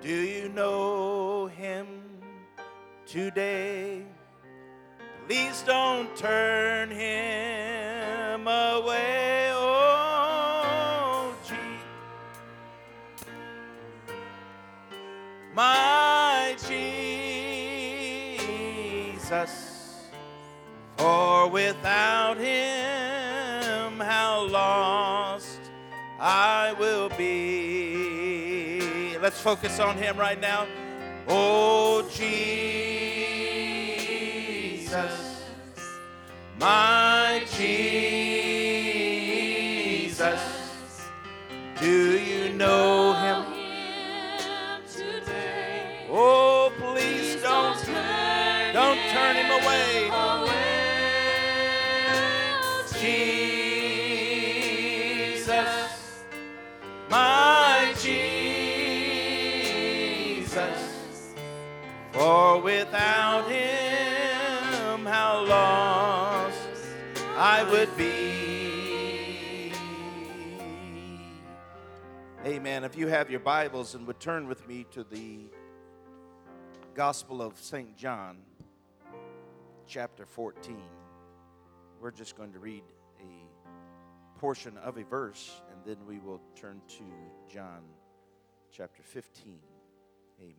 Do 0.01 0.09
you 0.09 0.49
know 0.49 1.47
him 1.47 1.87
today? 3.07 4.03
Please 5.29 5.63
don't 5.65 6.17
turn 6.17 6.91
him 6.91 8.49
away. 8.49 9.53
Oh, 9.55 11.33
Jesus, 11.45 11.61
My 15.55 15.92
Jesus. 19.33 20.11
For 20.99 21.49
without 21.49 22.37
him, 22.37 23.99
how 23.99 24.43
lost 24.47 25.59
I 26.21 26.75
will 26.79 27.09
be. 27.17 28.81
Let's 29.23 29.41
focus 29.41 29.81
on 29.81 29.97
him 29.97 30.19
right 30.19 30.39
now. 30.39 30.67
Oh, 31.29 32.07
Jesus, 32.13 32.53
my 36.61 37.43
Jesus, 37.57 38.03
do 41.81 42.19
you 42.19 42.53
know 42.53 43.12
turn 49.61 50.05
him 50.05 50.13
away. 50.13 50.53
Jesus, 55.41 56.25
my 57.11 57.95
Jesus, 58.01 58.55
for 62.13 62.61
without 62.61 63.49
him, 63.51 65.05
how 65.07 65.45
lost 65.45 66.59
I 67.37 67.65
would 67.71 67.97
be. 67.97 69.73
Amen. 72.45 72.85
If 72.85 72.97
you 72.97 73.09
have 73.09 73.31
your 73.31 73.41
Bibles 73.41 73.95
and 73.95 74.07
would 74.07 74.21
turn 74.21 74.47
with 74.49 74.67
me 74.69 74.85
to 74.93 75.05
the 75.05 75.41
Gospel 76.95 77.41
of 77.41 77.59
St. 77.59 77.97
John, 77.97 78.39
chapter 79.93 80.25
14. 80.25 80.75
We're 82.01 82.13
just 82.13 82.35
going 82.35 82.51
to 82.55 82.59
read 82.59 82.83
a 83.21 84.39
portion 84.41 84.79
of 84.79 84.97
a 84.97 85.05
verse 85.05 85.61
and 85.71 85.79
then 85.85 86.07
we 86.09 86.19
will 86.19 86.41
turn 86.57 86.81
to 86.89 87.05
John 87.53 87.83
chapter 88.71 89.03
15. 89.03 89.59
Amen. 90.41 90.55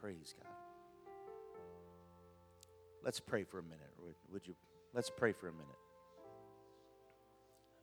Praise 0.00 0.34
God. 0.42 0.48
Let's 3.04 3.20
pray 3.20 3.44
for 3.44 3.58
a 3.58 3.62
minute. 3.62 3.92
Would, 4.02 4.14
would 4.32 4.46
you? 4.48 4.54
Let's 4.94 5.10
pray 5.10 5.32
for 5.32 5.48
a 5.48 5.52
minute. 5.52 5.66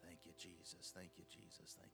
Thank 0.04 0.18
you, 0.26 0.32
Jesus. 0.36 0.92
Thank 0.96 1.12
you, 1.16 1.26
Jesus. 1.30 1.78
Thank 1.80 1.93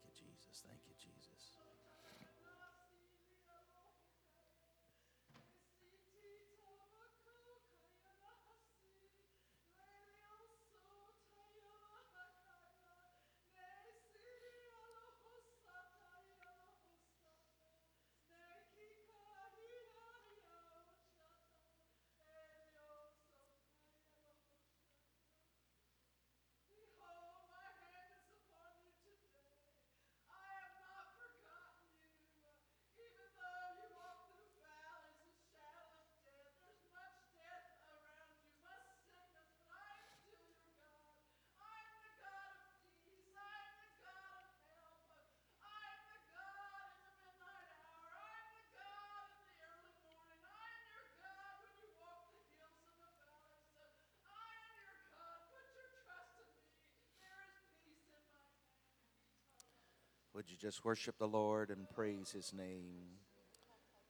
Would 60.40 60.50
you 60.50 60.56
just 60.56 60.86
worship 60.86 61.18
the 61.18 61.28
Lord 61.28 61.70
and 61.70 61.86
praise 61.90 62.32
his 62.32 62.54
name? 62.54 62.96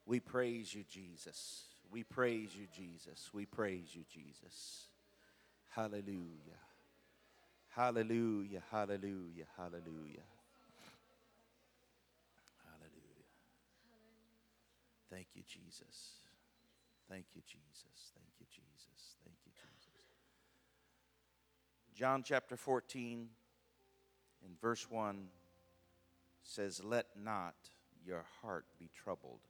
We 0.05 0.19
praise 0.19 0.75
you, 0.75 0.83
Jesus. 0.87 1.63
We 1.91 2.03
praise 2.03 2.51
you, 2.55 2.67
Jesus. 2.71 3.31
We 3.33 3.47
praise 3.47 3.95
you, 3.95 4.03
Jesus. 4.13 4.89
Hallelujah. 5.69 6.61
Hallelujah. 7.69 8.61
Hallelujah. 8.69 9.47
Hallelujah. 9.57 10.27
Hallelujah. 12.63 13.29
Thank 15.09 15.29
you, 15.33 15.41
Jesus. 15.47 16.11
Thank 17.09 17.25
you, 17.33 17.41
Jesus. 17.47 18.13
Thank 18.13 18.33
you, 18.39 18.45
Jesus. 18.51 19.15
Thank 19.25 19.37
you, 19.47 19.51
Jesus. 19.51 20.05
John 21.95 22.21
chapter 22.21 22.55
14, 22.55 23.29
in 24.45 24.51
verse 24.61 24.87
1 24.91 25.27
says, 26.49 26.81
Let 26.83 27.05
not 27.15 27.55
your 28.05 28.25
heart 28.41 28.65
be 28.79 28.89
troubled. 28.95 29.41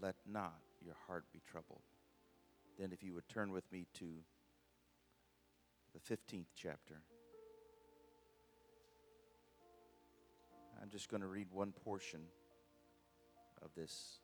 Let 0.00 0.16
not 0.30 0.60
your 0.84 0.94
heart 1.06 1.24
be 1.32 1.40
troubled. 1.50 1.82
Then, 2.78 2.92
if 2.92 3.02
you 3.02 3.14
would 3.14 3.28
turn 3.28 3.50
with 3.50 3.70
me 3.72 3.86
to 3.94 4.06
the 5.94 6.14
15th 6.14 6.46
chapter, 6.54 7.00
I'm 10.80 10.90
just 10.90 11.08
going 11.08 11.22
to 11.22 11.26
read 11.26 11.48
one 11.50 11.72
portion 11.72 12.20
of 13.62 13.70
this 13.74 14.20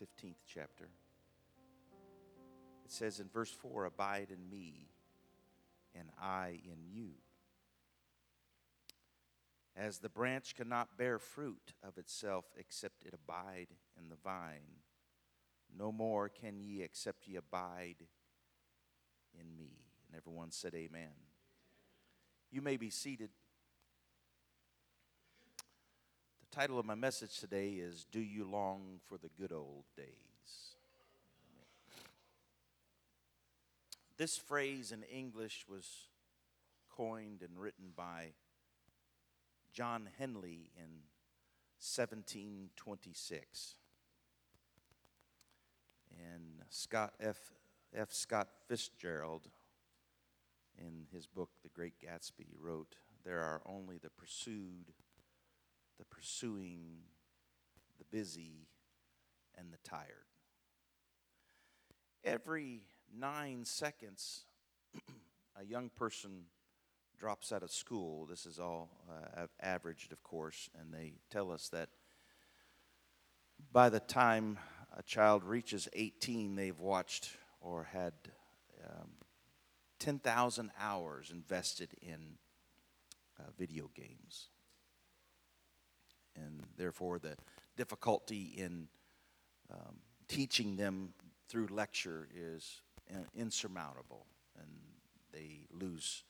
15th 0.00 0.36
chapter. 0.46 0.88
It 2.84 2.92
says 2.92 3.18
in 3.18 3.28
verse 3.28 3.50
4 3.50 3.86
Abide 3.86 4.28
in 4.30 4.48
me, 4.50 4.90
and 5.94 6.08
I 6.20 6.60
in 6.64 6.84
you. 6.86 7.12
As 9.78 9.98
the 9.98 10.08
branch 10.08 10.56
cannot 10.56 10.98
bear 10.98 11.20
fruit 11.20 11.72
of 11.84 11.98
itself 11.98 12.46
except 12.56 13.04
it 13.04 13.14
abide 13.14 13.68
in 13.96 14.08
the 14.08 14.16
vine, 14.16 14.82
no 15.78 15.92
more 15.92 16.28
can 16.28 16.58
ye 16.58 16.82
except 16.82 17.28
ye 17.28 17.36
abide 17.36 18.08
in 19.38 19.56
me. 19.56 19.84
And 20.08 20.16
everyone 20.16 20.50
said, 20.50 20.74
Amen. 20.74 21.12
You 22.50 22.60
may 22.60 22.76
be 22.76 22.90
seated. 22.90 23.30
The 26.40 26.56
title 26.56 26.80
of 26.80 26.86
my 26.86 26.96
message 26.96 27.38
today 27.38 27.74
is 27.74 28.04
Do 28.10 28.20
You 28.20 28.44
Long 28.50 28.98
for 29.06 29.16
the 29.16 29.30
Good 29.38 29.52
Old 29.52 29.84
Days? 29.96 30.08
This 34.16 34.36
phrase 34.36 34.90
in 34.90 35.04
English 35.04 35.66
was 35.68 36.08
coined 36.90 37.42
and 37.42 37.56
written 37.56 37.92
by 37.94 38.32
John 39.78 40.08
Henley 40.18 40.72
in 40.76 41.04
1726. 41.78 43.76
And 46.10 46.64
Scott 46.68 47.14
F. 47.20 47.36
F. 47.94 48.12
Scott 48.12 48.48
Fitzgerald, 48.66 49.46
in 50.76 51.06
his 51.12 51.28
book 51.28 51.50
The 51.62 51.68
Great 51.68 51.94
Gatsby, 52.00 52.48
wrote, 52.60 52.96
There 53.24 53.38
are 53.38 53.62
only 53.66 53.98
the 53.98 54.10
pursued, 54.10 54.94
the 55.96 56.04
pursuing, 56.06 57.04
the 58.00 58.04
busy, 58.10 58.66
and 59.56 59.72
the 59.72 59.78
tired. 59.88 60.26
Every 62.24 62.80
nine 63.16 63.64
seconds, 63.64 64.40
a 65.56 65.64
young 65.64 65.88
person 65.88 66.46
drops 67.18 67.52
out 67.52 67.62
of 67.62 67.70
school. 67.70 68.26
This 68.26 68.46
is 68.46 68.58
all 68.58 68.88
uh, 69.10 69.46
averaged, 69.60 70.12
of 70.12 70.22
course, 70.22 70.70
and 70.78 70.92
they 70.92 71.14
tell 71.30 71.50
us 71.50 71.68
that 71.70 71.88
by 73.72 73.88
the 73.88 74.00
time 74.00 74.58
a 74.96 75.02
child 75.02 75.42
reaches 75.44 75.88
18, 75.92 76.54
they've 76.54 76.78
watched 76.78 77.30
or 77.60 77.84
had 77.84 78.12
um, 78.84 79.10
10,000 79.98 80.70
hours 80.80 81.30
invested 81.30 81.90
in 82.00 82.38
uh, 83.38 83.44
video 83.58 83.90
games. 83.94 84.48
And 86.36 86.62
therefore, 86.76 87.18
the 87.18 87.36
difficulty 87.76 88.54
in 88.56 88.86
um, 89.70 89.96
teaching 90.28 90.76
them 90.76 91.14
through 91.48 91.66
lecture 91.70 92.28
is 92.34 92.80
insurmountable, 93.34 94.26
and 94.58 94.68
they 95.32 95.66
lose 95.72 96.22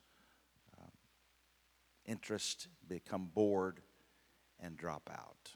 interest, 2.08 2.68
become 2.88 3.30
bored, 3.32 3.80
and 4.60 4.76
drop 4.76 5.08
out. 5.12 5.52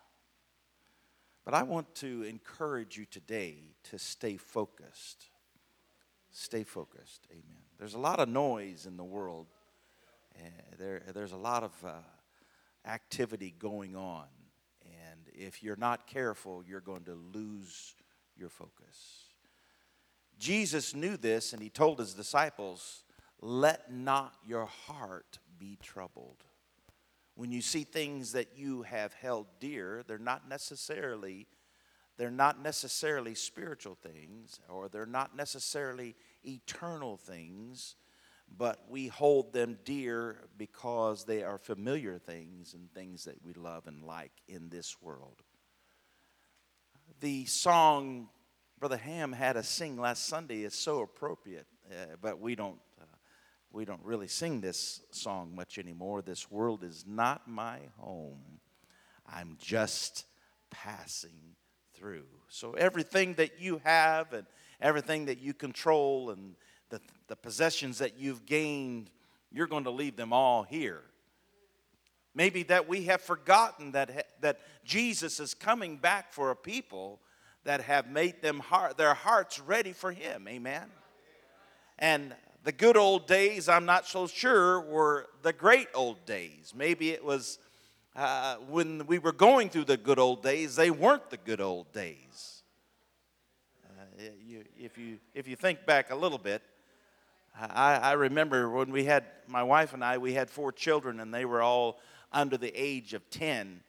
But 1.45 1.55
I 1.55 1.63
want 1.65 1.93
to 1.97 2.23
encourage 2.23 2.97
you 2.97 3.05
today 3.05 3.75
to 3.91 3.99
stay 3.99 4.37
focused. 4.37 5.27
Stay 6.31 6.63
focused. 6.63 7.27
Amen. 7.31 7.63
There's 7.79 7.95
a 7.95 7.99
lot 7.99 8.21
of 8.21 8.29
noise 8.29 8.87
in 8.87 8.97
the 8.97 9.05
world. 9.05 9.49
Uh, 10.37 10.49
there, 10.79 11.03
there's 11.13 11.33
a 11.33 11.37
lot 11.37 11.65
of 11.65 11.73
uh, 11.85 11.91
activity 12.87 13.55
going 13.59 13.97
on. 13.97 14.27
And 14.85 15.21
if 15.35 15.63
you're 15.63 15.77
not 15.77 16.07
careful, 16.07 16.63
you're 16.67 16.81
going 16.81 17.05
to 17.05 17.19
lose 17.35 17.95
your 18.37 18.49
focus. 18.49 19.27
Jesus 20.39 20.95
knew 20.95 21.17
this 21.17 21.53
and 21.53 21.63
he 21.63 21.69
told 21.69 21.99
his 21.99 22.15
disciples, 22.15 23.05
Let 23.41 23.93
not 23.93 24.35
your 24.47 24.67
heart 24.67 25.39
be 25.59 25.79
troubled. 25.83 26.45
When 27.35 27.51
you 27.51 27.63
see 27.63 27.85
things 27.85 28.33
that 28.33 28.57
you 28.57 28.83
have 28.83 29.13
held 29.15 29.47
dear, 29.59 30.03
they're 30.07 30.19
not 30.19 30.49
necessarily 30.49 31.47
they're 32.19 32.31
not 32.31 32.63
necessarily 32.63 33.35
spiritual 33.35 33.95
things 33.95 34.61
or 34.69 34.89
they're 34.89 35.07
not 35.07 35.35
necessarily 35.35 36.15
eternal 36.45 37.17
things, 37.17 37.97
but 38.57 38.85
we 38.91 39.09
hold 39.09 39.55
them 39.55 39.79
dear 39.85 40.37
because 40.59 41.25
they 41.25 41.43
are 41.43 41.57
familiar 41.57 42.19
things 42.19 42.75
and 42.75 42.93
things 42.93 43.25
that 43.25 43.43
we 43.43 43.55
love 43.55 43.87
and 43.87 44.05
like 44.05 44.33
in 44.47 44.69
this 44.69 45.01
world. 45.01 45.43
The 47.21 47.47
song 47.47 48.29
Brother 48.79 48.97
Ham 48.97 49.33
had 49.33 49.57
us 49.57 49.69
sing 49.69 49.97
last 49.97 50.27
Sunday 50.27 50.65
is 50.65 50.75
so 50.75 51.03
appropriate, 51.03 51.69
uh, 51.89 52.17
but 52.21 52.41
we 52.41 52.57
don't 52.57 52.81
we 53.73 53.85
don't 53.85 54.05
really 54.05 54.29
sing 54.29 54.61
this 54.61 55.01
song 55.11 55.55
much 55.55 55.79
anymore. 55.79 56.23
This 56.23 56.51
world 56.51 56.85
is 56.85 57.05
not 57.07 57.49
my 57.49 57.79
home. 57.99 58.61
I'm 59.27 59.57
just 59.59 60.27
passing 60.71 61.57
through. 61.95 62.27
So 62.49 62.73
everything 62.73 63.35
that 63.35 63.61
you 63.61 63.81
have 63.85 64.33
and 64.33 64.47
everything 64.81 65.27
that 65.27 65.39
you 65.39 65.55
control 65.55 66.31
and 66.31 66.55
the, 66.91 67.01
the 67.29 67.37
possessions 67.37 67.99
that 67.99 68.19
you've 68.19 68.45
gained, 68.45 69.11
you're 69.51 69.67
going 69.67 69.85
to 69.85 69.91
leave 69.91 70.17
them 70.17 70.33
all 70.33 70.63
here. 70.63 71.03
Maybe 72.35 72.63
that 72.65 72.89
we 72.89 73.05
have 73.05 73.21
forgotten 73.21 73.93
that, 73.93 74.27
that 74.41 74.61
Jesus 74.85 75.41
is 75.41 75.55
coming 75.55 75.97
back 75.97 76.33
for 76.33 76.51
a 76.51 76.57
people 76.57 77.21
that 77.65 77.83
have 77.83 78.11
made 78.11 78.43
them 78.43 78.59
heart, 78.59 78.97
their 78.97 79.15
hearts 79.15 79.61
ready 79.61 79.93
for 79.93 80.13
Him. 80.13 80.49
Amen. 80.49 80.85
And 81.99 82.35
the 82.65 82.73
good 82.73 82.97
old 82.97 83.27
days, 83.27 83.69
I'm 83.69 83.85
not 83.85 84.07
so 84.07 84.27
sure, 84.27 84.81
were 84.81 85.29
the 85.43 85.53
great 85.53 85.89
old 85.95 86.25
days. 86.27 86.73
Maybe 86.77 87.11
it 87.11 87.25
was 87.25 87.59
uh, 88.15 88.57
when 88.69 89.07
we 89.07 89.19
were 89.19 89.33
going 89.33 89.69
through 89.69 89.85
the 89.85 89.97
good 89.97 90.19
old 90.19 90.43
days, 90.43 90.77
they 90.77 90.91
weren't 90.91 91.31
the 91.31 91.39
good 91.39 91.61
old 91.61 91.93
days. 91.93 92.63
Uh, 93.85 94.25
you, 94.47 94.65
if, 94.79 94.97
you, 94.97 95.19
if 95.35 95.49
you 95.49 95.57
think 95.57 95.85
back 95.87 96.11
a 96.11 96.15
little 96.15 96.39
bit, 96.39 96.63
I, 97.59 97.97
I 97.97 98.13
remember 98.13 98.71
when 98.71 98.93
we 98.93 99.05
had, 99.05 99.25
my 99.47 99.63
wife 99.63 99.93
and 99.93 100.05
I, 100.05 100.19
we 100.19 100.35
had 100.35 100.49
four 100.49 100.73
children, 100.73 101.21
and 101.21 101.35
they 101.35 101.45
were 101.45 101.63
all 101.63 102.01
under 102.33 102.57
the 102.57 102.73
age 102.75 103.13
of 103.13 103.29
10. 103.31 103.81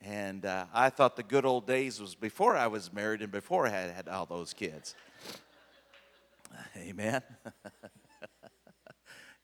And 0.00 0.46
uh, 0.46 0.66
I 0.72 0.90
thought 0.90 1.16
the 1.16 1.22
good 1.22 1.44
old 1.44 1.66
days 1.66 2.00
was 2.00 2.14
before 2.14 2.56
I 2.56 2.66
was 2.68 2.92
married 2.92 3.22
and 3.22 3.30
before 3.30 3.66
I 3.66 3.70
had, 3.70 3.90
had 3.90 4.08
all 4.08 4.26
those 4.26 4.52
kids. 4.52 4.94
Amen. 6.76 7.22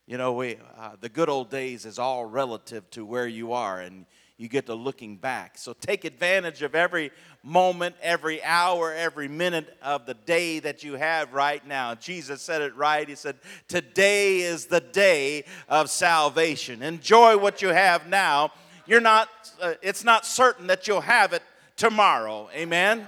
you 0.09 0.17
know, 0.17 0.33
we, 0.33 0.57
uh, 0.79 0.93
the 1.03 1.11
good 1.11 1.29
old 1.29 1.51
days 1.51 1.85
is 1.85 1.99
all 1.99 2.25
relative 2.25 2.89
to 2.93 3.05
where 3.05 3.27
you 3.27 3.53
are, 3.53 3.79
and 3.79 4.07
you 4.39 4.49
get 4.49 4.65
to 4.67 4.75
looking 4.75 5.17
back. 5.17 5.59
So 5.59 5.75
take 5.75 6.07
advantage 6.07 6.63
of 6.63 6.75
every 6.75 7.11
moment, 7.43 7.95
every 8.01 8.43
hour, 8.43 8.91
every 8.95 9.29
minute 9.29 9.77
of 9.83 10.07
the 10.07 10.15
day 10.15 10.61
that 10.61 10.83
you 10.83 10.95
have 10.95 11.35
right 11.35 11.65
now. 11.67 11.95
Jesus 11.95 12.41
said 12.41 12.63
it 12.63 12.75
right. 12.75 13.07
He 13.07 13.17
said, 13.17 13.37
Today 13.69 14.41
is 14.41 14.65
the 14.65 14.81
day 14.81 15.45
of 15.69 15.91
salvation. 15.91 16.83
Enjoy 16.83 17.37
what 17.37 17.61
you 17.61 17.69
have 17.69 18.09
now. 18.09 18.53
You're 18.87 19.03
not, 19.03 19.29
uh, 19.61 19.75
it's 19.83 20.05
not 20.05 20.25
certain 20.25 20.69
that 20.69 20.89
you'll 20.89 21.03
have 21.03 21.35
it 21.35 21.43
tomorrow. 21.77 22.49
Amen? 22.55 23.07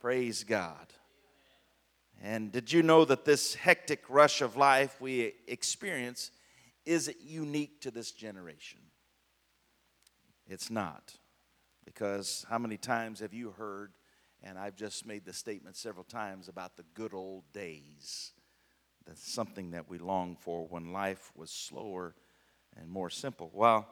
Praise 0.00 0.44
God. 0.44 0.87
And 2.22 2.50
did 2.50 2.72
you 2.72 2.82
know 2.82 3.04
that 3.04 3.24
this 3.24 3.54
hectic 3.54 4.02
rush 4.08 4.40
of 4.40 4.56
life 4.56 5.00
we 5.00 5.34
experience 5.46 6.30
is 6.84 7.14
unique 7.20 7.80
to 7.82 7.90
this 7.90 8.10
generation? 8.10 8.80
It's 10.48 10.70
not. 10.70 11.14
Because 11.84 12.44
how 12.48 12.58
many 12.58 12.76
times 12.76 13.20
have 13.20 13.32
you 13.32 13.50
heard, 13.50 13.92
and 14.42 14.58
I've 14.58 14.76
just 14.76 15.06
made 15.06 15.24
the 15.24 15.32
statement 15.32 15.76
several 15.76 16.04
times 16.04 16.48
about 16.48 16.76
the 16.76 16.84
good 16.94 17.14
old 17.14 17.44
days? 17.52 18.32
That's 19.06 19.32
something 19.32 19.70
that 19.70 19.88
we 19.88 19.98
long 19.98 20.36
for 20.36 20.66
when 20.66 20.92
life 20.92 21.32
was 21.34 21.50
slower 21.50 22.14
and 22.76 22.90
more 22.90 23.10
simple. 23.10 23.50
Well, 23.54 23.88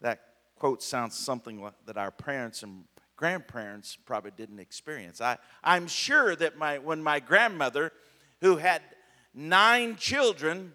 that 0.00 0.20
quote 0.56 0.82
sounds 0.82 1.16
something 1.16 1.66
that 1.86 1.96
our 1.96 2.10
parents 2.10 2.62
and 2.62 2.84
grandparents 3.18 3.96
probably 3.96 4.30
didn't 4.30 4.60
experience. 4.60 5.20
I, 5.20 5.36
I'm 5.62 5.88
sure 5.88 6.36
that 6.36 6.56
my, 6.56 6.78
when 6.78 7.02
my 7.02 7.18
grandmother, 7.18 7.92
who 8.40 8.56
had 8.56 8.80
nine 9.34 9.96
children 9.96 10.72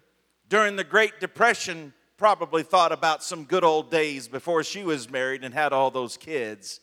during 0.48 0.76
the 0.76 0.84
Great 0.84 1.18
Depression, 1.20 1.94
probably 2.18 2.62
thought 2.62 2.92
about 2.92 3.24
some 3.24 3.44
good 3.44 3.64
old 3.64 3.90
days 3.90 4.28
before 4.28 4.62
she 4.62 4.84
was 4.84 5.10
married 5.10 5.42
and 5.42 5.54
had 5.54 5.72
all 5.72 5.90
those 5.90 6.18
kids 6.18 6.80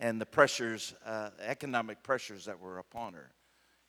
and 0.00 0.18
the 0.18 0.26
pressures, 0.26 0.94
uh, 1.04 1.28
economic 1.40 2.02
pressures 2.02 2.46
that 2.46 2.58
were 2.58 2.78
upon 2.78 3.12
her. 3.12 3.30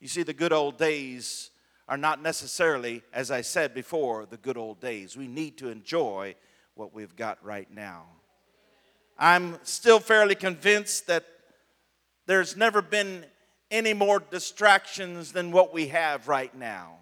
You 0.01 0.09
see, 0.09 0.23
the 0.23 0.33
good 0.33 0.53
old 0.53 0.77
days 0.77 1.51
are 1.87 1.97
not 1.97 2.21
necessarily, 2.21 3.01
as 3.13 3.31
I 3.31 3.41
said 3.41 3.73
before, 3.73 4.25
the 4.25 4.37
good 4.37 4.57
old 4.57 4.81
days. 4.81 5.15
We 5.15 5.27
need 5.27 5.57
to 5.59 5.69
enjoy 5.69 6.35
what 6.75 6.93
we've 6.93 7.15
got 7.15 7.43
right 7.43 7.71
now. 7.73 8.07
I'm 9.23 9.57
still 9.63 10.01
fairly 10.01 10.35
convinced 10.35 11.07
that 11.07 11.23
there's 12.25 12.57
never 12.57 12.81
been 12.81 13.25
any 13.71 13.93
more 13.93 14.19
distractions 14.19 15.31
than 15.31 15.53
what 15.53 15.73
we 15.73 15.87
have 15.87 16.27
right 16.27 16.53
now. 16.53 16.97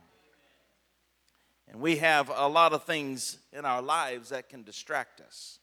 And 1.67 1.81
we 1.81 1.95
have 1.95 2.29
a 2.31 2.47
lot 2.47 2.73
of 2.73 2.83
things 2.83 3.39
in 3.51 3.65
our 3.65 3.81
lives 3.81 4.29
that 4.29 4.49
can 4.49 4.61
distract 4.61 5.19
us. 5.19 5.57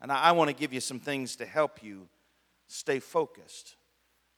And 0.00 0.12
I, 0.12 0.30
want 0.30 0.50
to 0.50 0.54
give 0.54 0.72
you 0.72 0.78
some 0.78 1.00
things 1.00 1.34
to 1.36 1.44
help 1.44 1.82
you 1.82 2.06
stay 2.68 3.00
focused. 3.00 3.74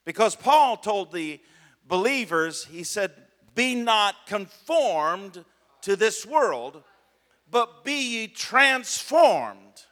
Because 0.07 0.35
Paul 0.35 0.79
told 0.79 1.13
the 1.13 1.41
believers, 1.87 2.65
he 2.65 2.85
said, 2.85 3.13
Be 3.55 3.75
not 3.75 4.15
conformed 4.27 5.45
to 5.83 5.95
this 5.95 6.25
world, 6.25 6.83
but 7.51 7.85
be 7.85 8.21
ye 8.21 8.29
transformed 8.29 9.85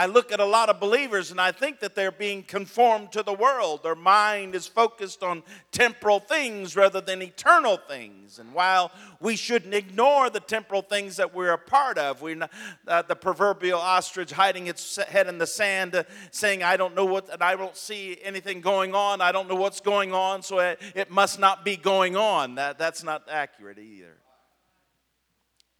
I 0.00 0.06
look 0.06 0.32
at 0.32 0.40
a 0.40 0.46
lot 0.46 0.70
of 0.70 0.80
believers 0.80 1.30
and 1.30 1.38
I 1.38 1.52
think 1.52 1.80
that 1.80 1.94
they're 1.94 2.10
being 2.10 2.42
conformed 2.42 3.12
to 3.12 3.22
the 3.22 3.34
world. 3.34 3.82
Their 3.82 3.94
mind 3.94 4.54
is 4.54 4.66
focused 4.66 5.22
on 5.22 5.42
temporal 5.72 6.20
things 6.20 6.74
rather 6.74 7.02
than 7.02 7.20
eternal 7.20 7.76
things. 7.76 8.38
And 8.38 8.54
while 8.54 8.92
we 9.20 9.36
shouldn't 9.36 9.74
ignore 9.74 10.30
the 10.30 10.40
temporal 10.40 10.80
things 10.80 11.18
that 11.18 11.34
we're 11.34 11.52
a 11.52 11.58
part 11.58 11.98
of, 11.98 12.22
we're 12.22 12.36
not, 12.36 12.50
uh, 12.88 13.02
the 13.02 13.14
proverbial 13.14 13.78
ostrich 13.78 14.30
hiding 14.32 14.68
its 14.68 14.96
head 14.96 15.26
in 15.26 15.36
the 15.36 15.46
sand, 15.46 15.94
uh, 15.94 16.04
saying, 16.30 16.62
I 16.62 16.78
don't 16.78 16.94
know 16.94 17.04
what, 17.04 17.28
and 17.30 17.42
I 17.42 17.54
don't 17.54 17.76
see 17.76 18.16
anything 18.22 18.62
going 18.62 18.94
on. 18.94 19.20
I 19.20 19.32
don't 19.32 19.50
know 19.50 19.54
what's 19.54 19.82
going 19.82 20.14
on, 20.14 20.40
so 20.40 20.60
it, 20.60 20.80
it 20.94 21.10
must 21.10 21.38
not 21.38 21.62
be 21.62 21.76
going 21.76 22.16
on. 22.16 22.54
That, 22.54 22.78
that's 22.78 23.04
not 23.04 23.28
accurate 23.30 23.78
either. 23.78 24.16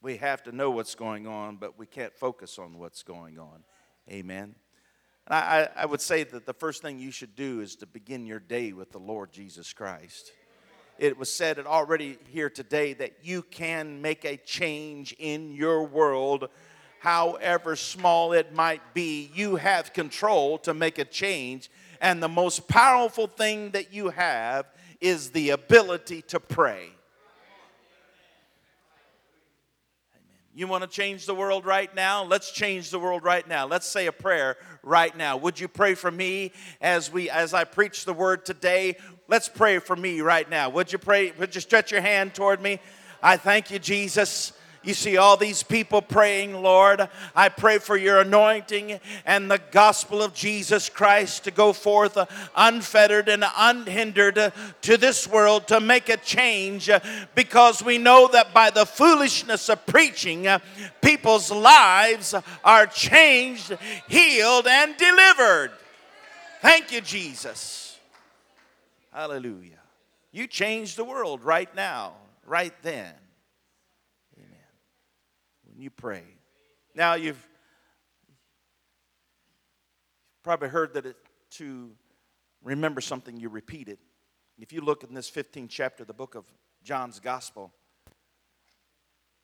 We 0.03 0.19
have 0.19 0.43
to 0.43 0.53
know 0.53 0.71
what's 0.71 0.95
going 0.95 1.27
on, 1.27 1.57
but 1.57 1.79
we 1.79 1.87
can't 1.87 2.15
focus 2.15 2.59
on 2.59 2.77
what's 2.77 3.03
going 3.03 3.39
on. 3.39 3.65
Amen. 4.09 4.55
And 5.27 5.35
I, 5.35 5.69
I 5.77 5.87
would 5.87 6.01
say 6.01 6.25
that 6.25 6.47
the 6.47 6.55
first 6.55 6.83
thing 6.83 6.99
you 6.99 7.11
should 7.11 7.35
do 7.35 7.61
is 7.61 7.77
to 7.77 7.87
begin 7.87 8.27
your 8.27 8.41
day 8.41 8.73
with 8.73 8.93
the 8.93 8.99
Lord 8.99 9.33
Jesus 9.33 9.73
Christ. 9.73 10.33
It 10.99 11.19
was 11.19 11.33
said 11.33 11.59
already 11.59 12.19
here 12.29 12.51
today 12.51 12.93
that 12.95 13.15
you 13.23 13.43
can 13.43 14.03
make 14.03 14.25
a 14.25 14.37
change 14.37 15.15
in 15.19 15.53
your 15.53 15.85
world 15.85 16.49
however 17.01 17.77
small 17.77 18.33
it 18.33 18.55
might 18.55 18.95
be, 18.95 19.31
you 19.35 19.57
have 19.57 19.93
control 19.93 20.59
to 20.59 20.73
make 20.73 20.99
a 20.99 21.05
change. 21.05 21.71
And 22.01 22.23
the 22.23 22.29
most 22.29 22.69
powerful 22.69 23.27
thing 23.27 23.71
that 23.71 23.93
you 23.93 24.11
have 24.11 24.67
is 25.01 25.31
the 25.31 25.51
ability 25.51 26.23
to 26.23 26.39
pray. 26.39 26.91
You 30.53 30.67
want 30.67 30.83
to 30.83 30.89
change 30.89 31.27
the 31.27 31.35
world 31.35 31.65
right 31.65 31.95
now? 31.95 32.25
Let's 32.25 32.51
change 32.51 32.91
the 32.91 32.99
world 32.99 33.23
right 33.23 33.47
now. 33.47 33.69
Let's 33.69 33.87
say 33.87 34.07
a 34.07 34.13
prayer 34.13 34.57
right 34.83 35.17
now. 35.17 35.37
Would 35.37 35.61
you 35.61 35.69
pray 35.69 35.95
for 35.95 36.11
me 36.11 36.51
as 36.81 37.11
we 37.11 37.31
as 37.31 37.55
I 37.55 37.63
preach 37.63 38.05
the 38.05 38.13
word 38.13 38.45
today? 38.45 38.97
Let's 39.29 39.49
pray 39.49 39.79
for 39.79 39.95
me 39.95 40.23
right 40.23 40.51
now. 40.51 40.69
Would 40.71 40.93
you 40.93 40.99
pray? 40.99 41.31
Would 41.39 41.55
you 41.55 41.61
stretch 41.61 41.93
your 41.93 42.01
hand 42.01 42.35
toward 42.35 42.61
me? 42.61 42.81
I 43.23 43.37
thank 43.37 43.71
you, 43.71 43.79
Jesus. 43.79 44.53
You 44.83 44.95
see 44.95 45.19
all 45.19 45.37
these 45.37 45.63
people 45.63 46.01
praying, 46.01 46.55
Lord. 46.55 47.07
I 47.37 47.51
pray 47.51 47.79
for 47.79 47.99
your 47.99 48.21
anointing 48.21 48.99
and 49.27 49.51
the 49.51 49.61
gospel 49.71 50.23
of 50.23 50.33
Jesus 50.33 50.89
Christ 50.89 51.45
to 51.45 51.51
go 51.51 51.75
forth 51.75 52.17
unfettered 52.57 53.29
and 53.29 53.45
unhindered 53.59 54.53
to 54.83 54.97
this 54.97 55.29
world 55.29 55.69
to 55.69 55.81
make 55.81 56.09
a 56.09 56.17
change 56.17 56.89
because 57.35 57.83
we 57.83 57.99
know 57.99 58.29
that 58.29 58.55
by 58.55 58.71
the 58.71 58.87
foolishness 58.87 59.69
of 59.69 59.85
preaching, 59.85 60.49
people's 61.03 61.51
lives 61.51 62.35
are 62.65 62.87
changed, 62.87 63.77
healed, 64.09 64.67
and 64.67 64.97
delivered. 64.97 65.73
Thank 66.63 66.91
you, 66.91 67.03
Jesus. 67.03 67.99
Hallelujah. 69.13 69.81
You 70.33 70.47
changed 70.47 70.97
the 70.97 71.05
world 71.05 71.45
right 71.45 71.75
now, 71.75 72.15
right 72.47 72.75
then 72.81 73.13
you 75.81 75.91
pray. 75.91 76.25
Now, 76.95 77.15
you've 77.15 77.47
probably 80.43 80.69
heard 80.69 80.95
that 80.95 81.07
it, 81.07 81.17
to 81.53 81.91
remember 82.63 83.01
something, 83.01 83.39
you 83.39 83.49
repeat 83.49 83.89
it. 83.89 83.99
If 84.59 84.73
you 84.73 84.81
look 84.81 85.05
in 85.05 85.15
this 85.15 85.31
15th 85.31 85.69
chapter, 85.71 86.03
of 86.03 86.07
the 86.07 86.15
book 86.15 86.35
of 86.35 86.45
John's 86.83 87.21
Gospel, 87.21 87.73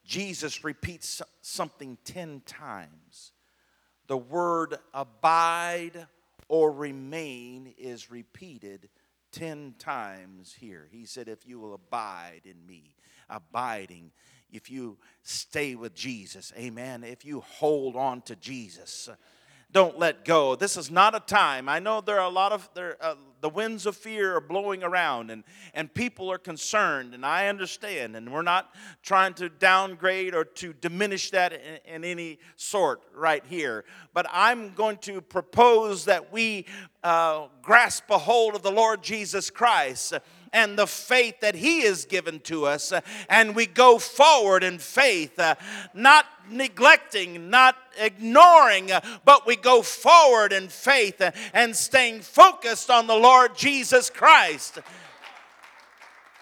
Jesus 0.04 0.62
repeats 0.62 1.22
something 1.40 1.98
10 2.04 2.42
times. 2.46 3.32
The 4.06 4.16
word 4.16 4.76
abide 4.94 6.06
or 6.48 6.70
remain 6.70 7.74
is 7.76 8.10
repeated 8.10 8.88
10 9.32 9.74
times 9.78 10.54
here. 10.58 10.88
He 10.90 11.04
said, 11.04 11.28
If 11.28 11.46
you 11.46 11.58
will 11.58 11.74
abide 11.74 12.42
in 12.44 12.64
me, 12.66 12.94
abiding 13.28 14.12
if 14.50 14.70
you 14.70 14.98
stay 15.22 15.74
with 15.74 15.94
Jesus. 15.94 16.52
Amen. 16.56 17.04
If 17.04 17.24
you 17.24 17.40
hold 17.40 17.96
on 17.96 18.22
to 18.22 18.36
Jesus. 18.36 19.08
Don't 19.72 19.98
let 19.98 20.24
go. 20.24 20.54
This 20.54 20.76
is 20.76 20.90
not 20.90 21.14
a 21.14 21.20
time. 21.20 21.68
I 21.68 21.80
know 21.80 22.00
there 22.00 22.18
are 22.20 22.26
a 22.26 22.32
lot 22.32 22.52
of 22.52 22.70
there, 22.72 22.96
uh, 23.00 23.16
the 23.40 23.48
winds 23.48 23.84
of 23.84 23.96
fear 23.96 24.36
are 24.36 24.40
blowing 24.40 24.84
around, 24.84 25.30
and 25.30 25.42
and 25.74 25.92
people 25.92 26.30
are 26.30 26.38
concerned, 26.38 27.14
and 27.14 27.26
I 27.26 27.48
understand. 27.48 28.16
And 28.16 28.32
we're 28.32 28.42
not 28.42 28.72
trying 29.02 29.34
to 29.34 29.48
downgrade 29.48 30.34
or 30.34 30.44
to 30.44 30.72
diminish 30.72 31.30
that 31.32 31.52
in, 31.52 31.94
in 31.96 32.04
any 32.04 32.38
sort 32.54 33.02
right 33.12 33.44
here. 33.44 33.84
But 34.14 34.26
I'm 34.32 34.72
going 34.72 34.98
to 34.98 35.20
propose 35.20 36.04
that 36.04 36.32
we 36.32 36.66
uh, 37.02 37.48
grasp 37.60 38.04
a 38.08 38.18
hold 38.18 38.54
of 38.54 38.62
the 38.62 38.72
Lord 38.72 39.02
Jesus 39.02 39.50
Christ 39.50 40.14
and 40.56 40.78
the 40.78 40.86
faith 40.86 41.40
that 41.40 41.54
He 41.54 41.82
has 41.82 42.06
given 42.06 42.40
to 42.40 42.64
us. 42.64 42.90
And 43.28 43.54
we 43.54 43.66
go 43.66 43.98
forward 43.98 44.64
in 44.64 44.78
faith, 44.78 45.38
uh, 45.38 45.54
not 45.92 46.24
neglecting, 46.50 47.50
not 47.50 47.76
ignoring, 47.98 48.90
uh, 48.90 49.02
but 49.26 49.46
we 49.46 49.56
go 49.56 49.82
forward 49.82 50.54
in 50.54 50.68
faith 50.68 51.20
and 51.52 51.76
staying 51.76 52.22
focused 52.22 52.90
on 52.90 53.06
the 53.06 53.14
Lord 53.14 53.54
Jesus 53.54 54.08
Christ 54.08 54.78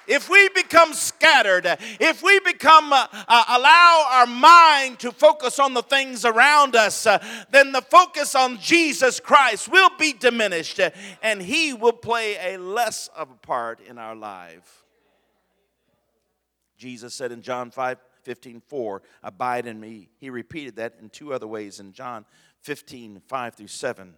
if 0.06 0.28
we 0.28 0.48
become 0.50 0.92
scattered, 0.92 1.66
if 2.00 2.22
we 2.22 2.40
become 2.40 2.92
uh, 2.92 3.06
uh, 3.12 3.44
allow 3.48 4.06
our 4.10 4.26
mind 4.26 4.98
to 5.00 5.12
focus 5.12 5.58
on 5.58 5.74
the 5.74 5.82
things 5.82 6.24
around 6.24 6.76
us, 6.76 7.06
uh, 7.06 7.24
then 7.50 7.72
the 7.72 7.82
focus 7.82 8.34
on 8.34 8.58
Jesus 8.58 9.20
Christ 9.20 9.68
will 9.68 9.90
be 9.98 10.12
diminished 10.12 10.80
uh, 10.80 10.90
and 11.22 11.40
he 11.40 11.72
will 11.72 11.92
play 11.92 12.54
a 12.54 12.58
less 12.58 13.08
of 13.16 13.30
a 13.30 13.46
part 13.46 13.80
in 13.80 13.98
our 13.98 14.14
life. 14.14 14.84
Jesus 16.76 17.14
said 17.14 17.32
in 17.32 17.42
John 17.42 17.70
5 17.70 17.98
15, 18.24 18.62
4, 18.66 19.02
abide 19.22 19.66
in 19.66 19.78
me. 19.78 20.08
He 20.18 20.30
repeated 20.30 20.76
that 20.76 20.94
in 21.00 21.10
two 21.10 21.32
other 21.34 21.46
ways 21.46 21.78
in 21.78 21.92
John 21.92 22.24
15, 22.62 23.20
5 23.28 23.54
through 23.54 23.66
7. 23.66 24.14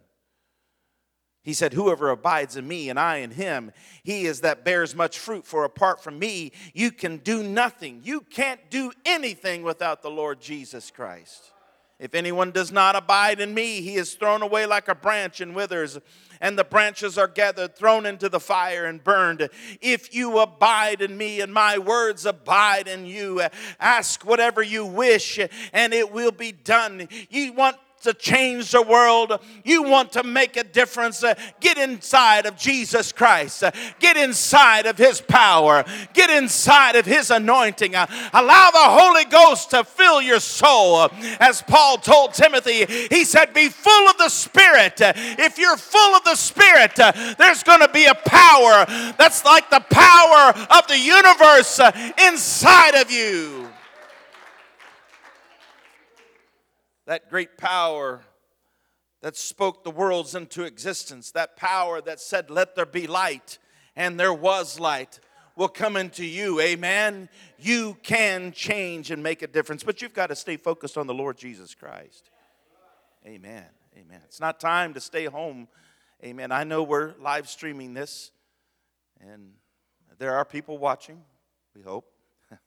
He 1.46 1.54
said, 1.54 1.74
Whoever 1.74 2.10
abides 2.10 2.56
in 2.56 2.66
me 2.66 2.90
and 2.90 2.98
I 2.98 3.18
in 3.18 3.30
him, 3.30 3.70
he 4.02 4.26
is 4.26 4.40
that 4.40 4.64
bears 4.64 4.96
much 4.96 5.16
fruit. 5.16 5.46
For 5.46 5.62
apart 5.62 6.02
from 6.02 6.18
me, 6.18 6.50
you 6.74 6.90
can 6.90 7.18
do 7.18 7.40
nothing. 7.40 8.00
You 8.02 8.22
can't 8.22 8.68
do 8.68 8.90
anything 9.04 9.62
without 9.62 10.02
the 10.02 10.10
Lord 10.10 10.40
Jesus 10.40 10.90
Christ. 10.90 11.52
If 12.00 12.16
anyone 12.16 12.50
does 12.50 12.72
not 12.72 12.96
abide 12.96 13.38
in 13.38 13.54
me, 13.54 13.80
he 13.80 13.94
is 13.94 14.14
thrown 14.14 14.42
away 14.42 14.66
like 14.66 14.88
a 14.88 14.94
branch 14.94 15.40
and 15.40 15.54
withers, 15.54 15.98
and 16.40 16.58
the 16.58 16.64
branches 16.64 17.16
are 17.16 17.28
gathered, 17.28 17.76
thrown 17.76 18.06
into 18.06 18.28
the 18.28 18.40
fire, 18.40 18.84
and 18.84 19.02
burned. 19.02 19.48
If 19.80 20.12
you 20.12 20.40
abide 20.40 21.00
in 21.00 21.16
me 21.16 21.40
and 21.40 21.54
my 21.54 21.78
words 21.78 22.26
abide 22.26 22.88
in 22.88 23.06
you, 23.06 23.40
ask 23.78 24.26
whatever 24.26 24.64
you 24.64 24.84
wish, 24.84 25.38
and 25.72 25.94
it 25.94 26.10
will 26.10 26.32
be 26.32 26.50
done. 26.50 27.08
You 27.30 27.52
want 27.52 27.76
to 28.06 28.14
change 28.14 28.70
the 28.70 28.82
world, 28.82 29.38
you 29.64 29.82
want 29.82 30.12
to 30.12 30.22
make 30.22 30.56
a 30.56 30.64
difference, 30.64 31.22
uh, 31.22 31.34
get 31.60 31.76
inside 31.76 32.46
of 32.46 32.56
Jesus 32.56 33.12
Christ. 33.12 33.64
Uh, 33.64 33.72
get 33.98 34.16
inside 34.16 34.86
of 34.86 34.96
His 34.96 35.20
power. 35.20 35.84
Get 36.14 36.30
inside 36.30 36.96
of 36.96 37.04
His 37.04 37.30
anointing. 37.30 37.94
Uh, 37.94 38.06
allow 38.32 38.70
the 38.70 38.78
Holy 38.78 39.24
Ghost 39.24 39.70
to 39.70 39.84
fill 39.84 40.22
your 40.22 40.40
soul. 40.40 41.10
As 41.40 41.62
Paul 41.62 41.98
told 41.98 42.32
Timothy, 42.32 42.86
he 43.10 43.24
said, 43.24 43.52
Be 43.52 43.68
full 43.68 44.08
of 44.08 44.16
the 44.18 44.28
Spirit. 44.28 44.94
If 44.98 45.58
you're 45.58 45.76
full 45.76 46.14
of 46.14 46.24
the 46.24 46.36
Spirit, 46.36 46.94
there's 47.38 47.62
going 47.62 47.80
to 47.80 47.88
be 47.88 48.06
a 48.06 48.14
power 48.14 48.86
that's 49.18 49.44
like 49.44 49.68
the 49.70 49.84
power 49.90 50.54
of 50.70 50.86
the 50.86 50.98
universe 50.98 51.80
inside 52.18 52.94
of 52.94 53.10
you. 53.10 53.65
That 57.06 57.30
great 57.30 57.56
power 57.56 58.22
that 59.22 59.36
spoke 59.36 59.82
the 59.82 59.90
worlds 59.90 60.34
into 60.34 60.64
existence, 60.64 61.30
that 61.32 61.56
power 61.56 62.00
that 62.00 62.20
said, 62.20 62.50
Let 62.50 62.76
there 62.76 62.86
be 62.86 63.06
light, 63.06 63.58
and 63.94 64.20
there 64.20 64.34
was 64.34 64.78
light, 64.78 65.20
will 65.56 65.68
come 65.68 65.96
into 65.96 66.24
you. 66.24 66.60
Amen. 66.60 67.28
You 67.58 67.96
can 68.02 68.52
change 68.52 69.10
and 69.10 69.22
make 69.22 69.42
a 69.42 69.46
difference, 69.46 69.82
but 69.82 70.02
you've 70.02 70.14
got 70.14 70.28
to 70.28 70.36
stay 70.36 70.56
focused 70.56 70.98
on 70.98 71.06
the 71.06 71.14
Lord 71.14 71.38
Jesus 71.38 71.74
Christ. 71.74 72.30
Amen. 73.26 73.64
Amen. 73.96 74.20
It's 74.26 74.40
not 74.40 74.60
time 74.60 74.94
to 74.94 75.00
stay 75.00 75.24
home. 75.24 75.68
Amen. 76.22 76.52
I 76.52 76.64
know 76.64 76.82
we're 76.82 77.14
live 77.20 77.48
streaming 77.48 77.94
this, 77.94 78.30
and 79.20 79.52
there 80.18 80.34
are 80.34 80.44
people 80.44 80.78
watching, 80.78 81.22
we 81.74 81.82
hope. 81.82 82.12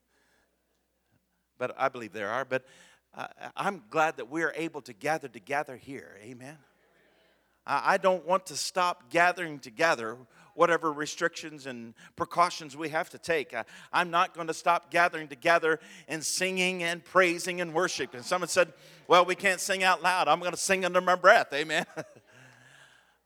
but 1.57 1.75
I 1.77 1.89
believe 1.89 2.13
there 2.13 2.29
are. 2.29 2.45
But 2.45 2.65
I'm 3.55 3.83
glad 3.89 4.17
that 4.17 4.29
we 4.29 4.43
are 4.43 4.53
able 4.55 4.81
to 4.81 4.93
gather 4.93 5.27
together 5.27 5.75
here. 5.75 6.17
Amen. 6.21 6.57
I 7.65 7.97
don't 7.97 8.25
want 8.25 8.47
to 8.47 8.55
stop 8.55 9.11
gathering 9.11 9.59
together, 9.59 10.17
whatever 10.55 10.91
restrictions 10.91 11.67
and 11.67 11.93
precautions 12.15 12.75
we 12.75 12.89
have 12.89 13.11
to 13.11 13.19
take. 13.19 13.53
I'm 13.93 14.09
not 14.09 14.33
going 14.33 14.47
to 14.47 14.55
stop 14.55 14.89
gathering 14.89 15.27
together 15.27 15.79
and 16.07 16.25
singing 16.25 16.81
and 16.81 17.03
praising 17.05 17.61
and 17.61 17.73
worship. 17.73 18.15
And 18.15 18.25
someone 18.25 18.47
said, 18.47 18.73
Well, 19.07 19.23
we 19.25 19.35
can't 19.35 19.61
sing 19.61 19.83
out 19.83 20.01
loud. 20.01 20.27
I'm 20.27 20.39
going 20.39 20.51
to 20.51 20.57
sing 20.57 20.83
under 20.83 21.01
my 21.01 21.15
breath. 21.15 21.53
Amen. 21.53 21.85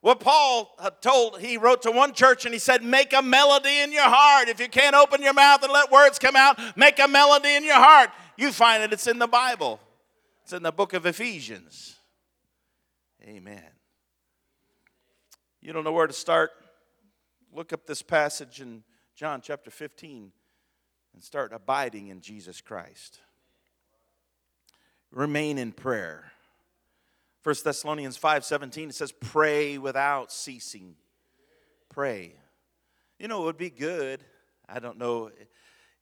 What 0.04 0.20
Paul 0.20 0.76
uh, 0.78 0.90
told, 1.00 1.40
he 1.40 1.56
wrote 1.56 1.80
to 1.84 1.90
one 1.90 2.12
church 2.12 2.44
and 2.44 2.52
he 2.52 2.58
said, 2.58 2.84
Make 2.84 3.14
a 3.14 3.22
melody 3.22 3.80
in 3.80 3.90
your 3.90 4.04
heart. 4.04 4.50
If 4.50 4.60
you 4.60 4.68
can't 4.68 4.94
open 4.94 5.22
your 5.22 5.32
mouth 5.32 5.62
and 5.62 5.72
let 5.72 5.90
words 5.90 6.18
come 6.18 6.36
out, 6.36 6.60
make 6.76 6.98
a 6.98 7.08
melody 7.08 7.54
in 7.54 7.64
your 7.64 7.76
heart. 7.76 8.10
You 8.36 8.52
find 8.52 8.82
it, 8.82 8.92
it's 8.92 9.06
in 9.06 9.18
the 9.18 9.26
Bible, 9.26 9.80
it's 10.42 10.52
in 10.52 10.62
the 10.62 10.72
book 10.72 10.92
of 10.92 11.06
Ephesians. 11.06 11.96
Amen. 13.22 13.62
You 15.60 15.72
don't 15.72 15.84
know 15.84 15.92
where 15.92 16.06
to 16.06 16.12
start? 16.12 16.50
Look 17.52 17.72
up 17.72 17.86
this 17.86 18.02
passage 18.02 18.60
in 18.60 18.82
John 19.14 19.40
chapter 19.40 19.70
15 19.70 20.32
and 21.14 21.22
start 21.22 21.52
abiding 21.52 22.08
in 22.08 22.20
Jesus 22.20 22.60
Christ. 22.60 23.20
Remain 25.10 25.56
in 25.56 25.72
prayer. 25.72 26.32
1 27.44 27.54
Thessalonians 27.64 28.18
5:17 28.18 28.88
it 28.88 28.94
says 28.94 29.12
pray 29.12 29.78
without 29.78 30.32
ceasing. 30.32 30.96
Pray. 31.88 32.34
You 33.18 33.28
know 33.28 33.42
it 33.42 33.44
would 33.44 33.56
be 33.56 33.70
good. 33.70 34.24
I 34.68 34.80
don't 34.80 34.98
know 34.98 35.30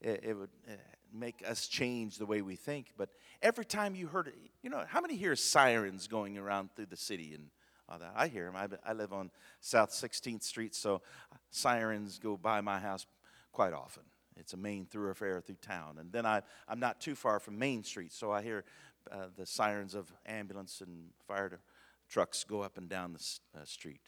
it, 0.01 0.21
it 0.25 0.37
would 0.37 0.51
eh, 0.67 0.77
make 1.13 1.43
us 1.47 1.67
change 1.67 2.19
the 2.19 2.27
way 2.27 2.43
we 2.43 2.57
think. 2.57 2.93
But 2.97 3.11
every 3.41 3.65
time 3.65 3.95
you 3.95 4.07
heard 4.07 4.29
it, 4.29 4.37
you 4.63 4.71
know, 4.71 4.85
how 4.87 5.01
many 5.01 5.17
hear 5.17 5.37
sirens 5.37 6.07
going 6.07 6.39
around 6.39 6.71
through 6.75 6.87
the 6.87 6.97
city 6.97 7.33
and 7.35 7.49
all 7.89 7.99
that? 7.99 8.13
I 8.17 8.29
hear 8.29 8.47
them. 8.47 8.57
I, 8.57 8.69
I 8.89 8.93
live 8.93 9.13
on 9.13 9.31
South 9.61 9.91
16th 9.91 10.43
Street, 10.43 10.75
so 10.75 11.03
sirens 11.51 12.19
go 12.19 12.37
by 12.37 12.61
my 12.61 12.79
house 12.79 13.07
quite 13.53 13.73
often. 13.73 14.05
It's 14.37 14.55
a 14.55 14.57
main 14.57 14.87
thoroughfare 14.87 15.41
through 15.41 15.57
town. 15.57 15.99
And 15.99 16.11
then 16.11 16.25
I, 16.25 16.43
I'm 16.69 16.81
not 16.81 17.01
too 17.01 17.15
far 17.15 17.39
from 17.39 17.59
Main 17.59 17.85
Street, 17.85 18.13
so 18.13 18.33
I 18.33 18.43
hear 18.43 18.65
uh, 19.11 19.27
the 19.37 19.47
sirens 19.47 19.95
of 19.95 20.13
ambulance 20.27 20.81
and 20.81 21.11
fire 21.27 21.61
trucks 22.09 22.45
go 22.45 22.63
up 22.63 22.79
and 22.79 22.89
down 22.89 23.13
the 23.13 23.61
uh, 23.61 23.65
street. 23.65 24.01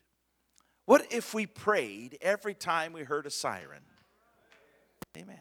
What 0.87 1.13
if 1.13 1.35
we 1.35 1.47
prayed 1.47 2.19
every 2.21 2.55
time 2.55 2.93
we 2.93 3.03
heard 3.03 3.27
a 3.27 3.31
siren? 3.31 3.83
Amen. 5.17 5.39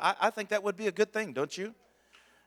I, 0.00 0.14
I 0.20 0.30
think 0.30 0.50
that 0.50 0.62
would 0.62 0.76
be 0.76 0.86
a 0.86 0.92
good 0.92 1.12
thing, 1.12 1.32
don't 1.32 1.56
you? 1.56 1.74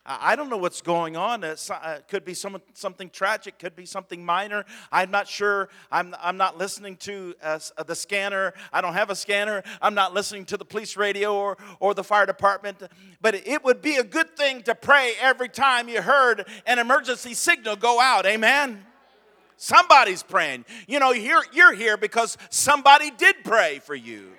I 0.06 0.36
don't 0.36 0.50
know 0.50 0.58
what's 0.58 0.82
going 0.82 1.16
on. 1.16 1.46
It 1.46 1.66
uh, 1.72 2.00
could 2.10 2.26
be 2.26 2.34
some, 2.34 2.62
something 2.74 3.10
tragic, 3.10 3.58
could 3.58 3.74
be 3.74 3.86
something 3.86 4.26
minor. 4.26 4.66
I'm 4.92 5.12
not 5.12 5.30
sure. 5.30 5.70
I'm, 5.90 6.14
I'm 6.22 6.36
not 6.36 6.58
listening 6.58 6.98
to 6.98 7.34
uh, 7.42 7.60
the 7.88 7.96
scanner. 7.96 8.54
I 8.74 8.82
don't 8.82 8.96
have 8.96 9.10
a 9.10 9.16
scanner. 9.16 9.64
I'm 9.82 9.94
not 9.94 10.14
listening 10.14 10.44
to 10.46 10.58
the 10.58 10.66
police 10.66 10.98
radio 10.98 11.34
or, 11.34 11.58
or 11.80 11.94
the 11.94 12.04
fire 12.04 12.26
department. 12.26 12.84
But 13.22 13.36
it 13.48 13.64
would 13.64 13.82
be 13.82 13.96
a 13.96 14.04
good 14.04 14.36
thing 14.36 14.64
to 14.64 14.76
pray 14.76 15.14
every 15.22 15.48
time 15.48 15.88
you 15.88 16.02
heard 16.02 16.48
an 16.66 16.80
emergency 16.80 17.34
signal 17.34 17.78
go 17.78 18.02
out. 18.02 18.26
Amen. 18.26 18.86
Somebody's 19.56 20.22
praying. 20.22 20.66
You 20.86 21.00
know, 21.00 21.14
you're, 21.14 21.46
you're 21.54 21.74
here 21.74 21.96
because 21.96 22.38
somebody 22.50 23.10
did 23.10 23.38
pray 23.46 23.80
for 23.80 23.96
you. 23.96 24.32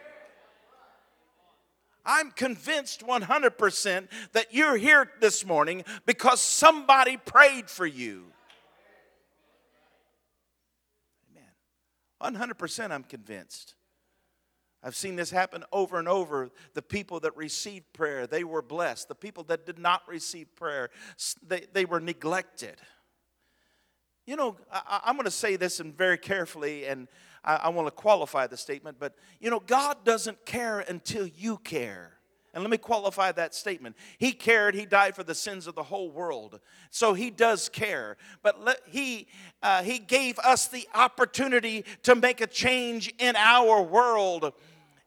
I'm 2.04 2.30
convinced 2.30 3.06
100% 3.06 4.08
that 4.32 4.52
you're 4.52 4.76
here 4.76 5.10
this 5.20 5.44
morning 5.44 5.84
because 6.06 6.40
somebody 6.40 7.16
prayed 7.16 7.70
for 7.70 7.86
you. 7.86 8.24
Amen. 11.30 12.36
100% 12.36 12.90
I'm 12.90 13.04
convinced. 13.04 13.74
I've 14.82 14.94
seen 14.94 15.16
this 15.16 15.30
happen 15.30 15.64
over 15.72 15.98
and 15.98 16.06
over. 16.06 16.50
The 16.74 16.82
people 16.82 17.20
that 17.20 17.34
received 17.36 17.90
prayer, 17.94 18.26
they 18.26 18.44
were 18.44 18.60
blessed. 18.60 19.08
The 19.08 19.14
people 19.14 19.42
that 19.44 19.64
did 19.64 19.78
not 19.78 20.02
receive 20.06 20.54
prayer, 20.54 20.90
they, 21.42 21.64
they 21.72 21.86
were 21.86 22.00
neglected. 22.00 22.76
You 24.26 24.36
know, 24.36 24.56
I, 24.70 25.00
am 25.06 25.16
going 25.16 25.24
to 25.24 25.30
say 25.30 25.56
this 25.56 25.78
very 25.78 26.18
carefully, 26.18 26.84
and 26.84 27.08
I, 27.44 27.56
I 27.56 27.68
want 27.68 27.86
to 27.86 27.92
qualify 27.92 28.46
the 28.46 28.56
statement, 28.56 28.96
but 28.98 29.14
you 29.40 29.50
know, 29.50 29.60
God 29.60 30.04
doesn't 30.04 30.44
care 30.46 30.80
until 30.80 31.26
you 31.26 31.58
care. 31.58 32.14
And 32.54 32.62
let 32.62 32.70
me 32.70 32.78
qualify 32.78 33.32
that 33.32 33.52
statement. 33.52 33.96
He 34.16 34.30
cared, 34.32 34.76
He 34.76 34.86
died 34.86 35.16
for 35.16 35.24
the 35.24 35.34
sins 35.34 35.66
of 35.66 35.74
the 35.74 35.82
whole 35.82 36.08
world. 36.08 36.60
So 36.90 37.12
He 37.12 37.30
does 37.30 37.68
care. 37.68 38.16
But 38.42 38.62
let, 38.62 38.80
he, 38.86 39.26
uh, 39.60 39.82
he 39.82 39.98
gave 39.98 40.38
us 40.38 40.68
the 40.68 40.88
opportunity 40.94 41.84
to 42.04 42.14
make 42.14 42.40
a 42.40 42.46
change 42.46 43.12
in 43.18 43.34
our 43.34 43.82
world. 43.82 44.52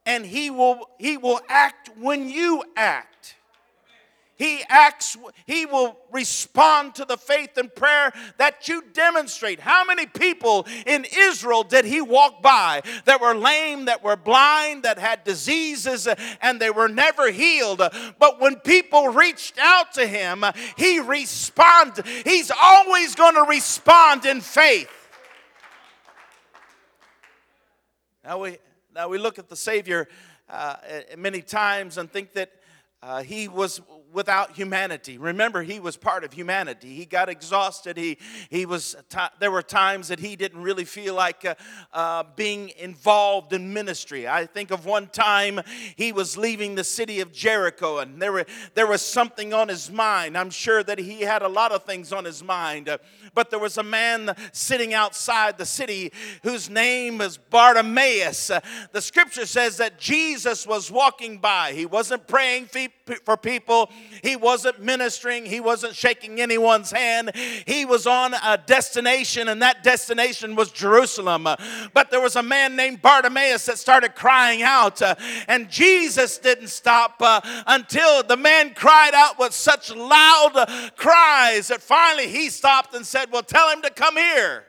And 0.06 0.26
He 0.26 0.50
will, 0.50 0.90
he 1.00 1.16
will 1.16 1.40
act 1.48 1.90
when 1.98 2.30
you 2.30 2.64
act 2.76 3.17
he 4.38 4.62
acts 4.70 5.18
he 5.46 5.66
will 5.66 5.98
respond 6.12 6.96
to 6.96 7.06
the 7.06 7.18
faith 7.18 7.58
and 7.58 7.74
prayer 7.74 8.14
that 8.38 8.68
you 8.68 8.84
demonstrate. 8.94 9.60
How 9.60 9.84
many 9.84 10.06
people 10.06 10.68
in 10.86 11.06
israel 11.12 11.64
did 11.64 11.86
he 11.86 12.02
walk 12.02 12.42
by 12.42 12.82
that 13.06 13.20
were 13.20 13.36
lame 13.36 13.86
that 13.86 14.04
were 14.04 14.16
blind 14.16 14.84
that 14.84 15.00
had 15.00 15.24
diseases 15.24 16.08
and 16.42 16.60
they 16.60 16.70
were 16.70 16.88
never 16.88 17.32
healed? 17.32 17.82
But 18.20 18.40
when 18.40 18.58
people 18.58 19.10
reached 19.10 19.58
out 19.60 19.94
to 19.94 20.06
him 20.06 20.44
he 20.78 21.00
responded 21.00 22.06
he's 22.06 22.52
always 22.52 23.16
going 23.16 23.36
to 23.36 23.46
respond 23.50 24.26
in 24.26 24.42
faith. 24.42 24.90
Now 28.24 28.40
we 28.40 28.58
now 28.94 29.10
we 29.10 29.18
look 29.18 29.40
at 29.40 29.50
the 29.50 29.56
savior 29.56 30.08
uh, 30.50 30.76
many 31.18 31.42
times 31.42 31.98
and 31.98 32.12
think 32.12 32.34
that 32.34 32.52
uh, 33.02 33.22
he 33.22 33.48
was 33.48 33.82
without 34.14 34.54
humanity. 34.54 35.18
Remember, 35.18 35.62
he 35.62 35.80
was 35.80 35.98
part 35.98 36.24
of 36.24 36.34
humanity. 36.34 36.94
He 36.96 37.06
got 37.06 37.30
exhausted. 37.30 37.98
He, 37.98 38.18
he 38.50 38.66
was, 38.66 38.96
there 39.40 39.52
were 39.52 39.62
times 39.62 40.08
that 40.08 40.20
he 40.20 40.36
didn't 40.36 40.62
really 40.62 40.86
feel 40.86 41.14
like 41.14 41.46
uh, 41.46 41.56
uh, 41.94 42.24
being 42.36 42.72
involved 42.78 43.54
in 43.54 43.74
ministry. 43.74 44.28
I 44.28 44.46
think 44.46 44.72
of 44.72 44.86
one 44.86 45.08
time 45.08 45.62
he 45.96 46.12
was 46.12 46.38
leaving 46.38 46.76
the 46.76 46.84
city 46.84 47.20
of 47.20 47.32
Jericho 47.32 48.00
and 48.00 48.22
there, 48.22 48.32
were, 48.32 48.46
there 48.76 48.88
was 48.88 49.02
something 49.02 49.54
on 49.54 49.68
his 49.68 49.92
mind. 49.92 50.38
I'm 50.38 50.50
sure 50.50 50.84
that 50.84 51.00
he 51.00 51.22
had 51.22 51.42
a 51.42 51.48
lot 51.50 51.72
of 51.72 51.84
things 51.84 52.14
on 52.14 52.26
his 52.26 52.44
mind. 52.44 52.90
Uh, 52.90 52.98
but 53.34 53.50
there 53.50 53.60
was 53.60 53.78
a 53.78 53.84
man 53.84 54.36
sitting 54.52 54.94
outside 54.94 55.58
the 55.58 55.66
city 55.66 56.12
whose 56.44 56.70
name 56.70 57.22
is 57.22 57.38
Bartimaeus. 57.38 58.50
Uh, 58.50 58.60
the 58.92 59.02
scripture 59.02 59.46
says 59.46 59.78
that 59.78 60.00
Jesus 60.00 60.66
was 60.66 60.92
walking 60.92 61.38
by. 61.38 61.74
He 61.74 61.86
wasn't 61.86 62.28
praying 62.28 62.68
for 63.24 63.38
people, 63.38 63.90
he 64.24 64.36
wasn't 64.36 64.82
ministering, 64.82 65.46
he 65.46 65.60
wasn't 65.60 65.96
shaking 65.96 66.42
anyone's 66.42 66.92
hand. 66.92 67.32
He 67.66 67.86
was 67.86 68.08
on 68.08 68.34
a 68.34 68.58
destination, 68.58 69.48
and 69.48 69.62
that 69.62 69.84
destination 69.84 70.56
was 70.56 70.72
Jerusalem. 70.72 71.44
But 71.94 72.12
there 72.12 72.22
was 72.22 72.36
a 72.36 72.44
man 72.44 72.76
named 72.76 73.02
Bartimaeus 73.02 73.66
that 73.66 73.78
started 73.78 74.16
crying 74.16 74.62
out, 74.62 75.02
uh, 75.02 75.16
and 75.48 75.70
Jesus 75.70 76.38
didn't 76.38 76.70
stop 76.70 77.16
uh, 77.22 77.42
until 77.66 78.24
the 78.24 78.38
man 78.38 78.74
cried 78.74 79.14
out 79.14 79.40
with 79.40 79.54
such 79.54 79.94
loud 79.94 80.94
cries 80.96 81.68
that 81.70 81.82
finally 81.82 82.28
he 82.28 82.50
stopped 82.50 82.94
and 82.94 83.06
said, 83.06 83.32
Well, 83.32 83.44
tell 83.44 83.70
him 83.70 83.82
to 83.82 83.90
come 83.90 84.18
here. 84.18 84.66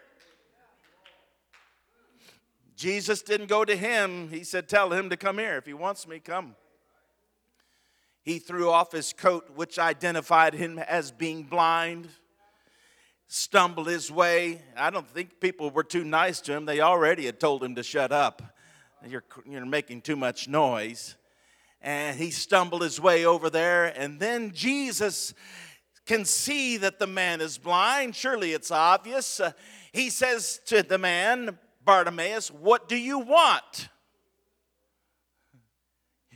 Jesus 2.76 3.22
didn't 3.22 3.48
go 3.48 3.64
to 3.64 3.74
him. 3.74 4.28
He 4.30 4.44
said, 4.44 4.68
Tell 4.68 4.92
him 4.92 5.10
to 5.10 5.16
come 5.16 5.38
here. 5.38 5.56
If 5.56 5.66
he 5.66 5.74
wants 5.74 6.06
me, 6.06 6.20
come. 6.20 6.54
He 8.28 8.38
threw 8.38 8.68
off 8.68 8.92
his 8.92 9.14
coat, 9.14 9.48
which 9.54 9.78
identified 9.78 10.52
him 10.52 10.78
as 10.78 11.10
being 11.10 11.44
blind, 11.44 12.10
stumbled 13.26 13.86
his 13.86 14.10
way. 14.10 14.60
I 14.76 14.90
don't 14.90 15.08
think 15.08 15.40
people 15.40 15.70
were 15.70 15.82
too 15.82 16.04
nice 16.04 16.42
to 16.42 16.52
him. 16.52 16.66
They 16.66 16.82
already 16.82 17.24
had 17.24 17.40
told 17.40 17.64
him 17.64 17.74
to 17.76 17.82
shut 17.82 18.12
up. 18.12 18.42
You're, 19.02 19.24
you're 19.48 19.64
making 19.64 20.02
too 20.02 20.14
much 20.14 20.46
noise. 20.46 21.16
And 21.80 22.18
he 22.18 22.30
stumbled 22.30 22.82
his 22.82 23.00
way 23.00 23.24
over 23.24 23.48
there. 23.48 23.86
And 23.98 24.20
then 24.20 24.52
Jesus 24.52 25.32
can 26.04 26.26
see 26.26 26.76
that 26.76 26.98
the 26.98 27.06
man 27.06 27.40
is 27.40 27.56
blind. 27.56 28.14
Surely 28.14 28.52
it's 28.52 28.70
obvious. 28.70 29.40
Uh, 29.40 29.52
he 29.90 30.10
says 30.10 30.60
to 30.66 30.82
the 30.82 30.98
man, 30.98 31.58
Bartimaeus, 31.82 32.50
What 32.50 32.90
do 32.90 32.96
you 32.98 33.20
want? 33.20 33.88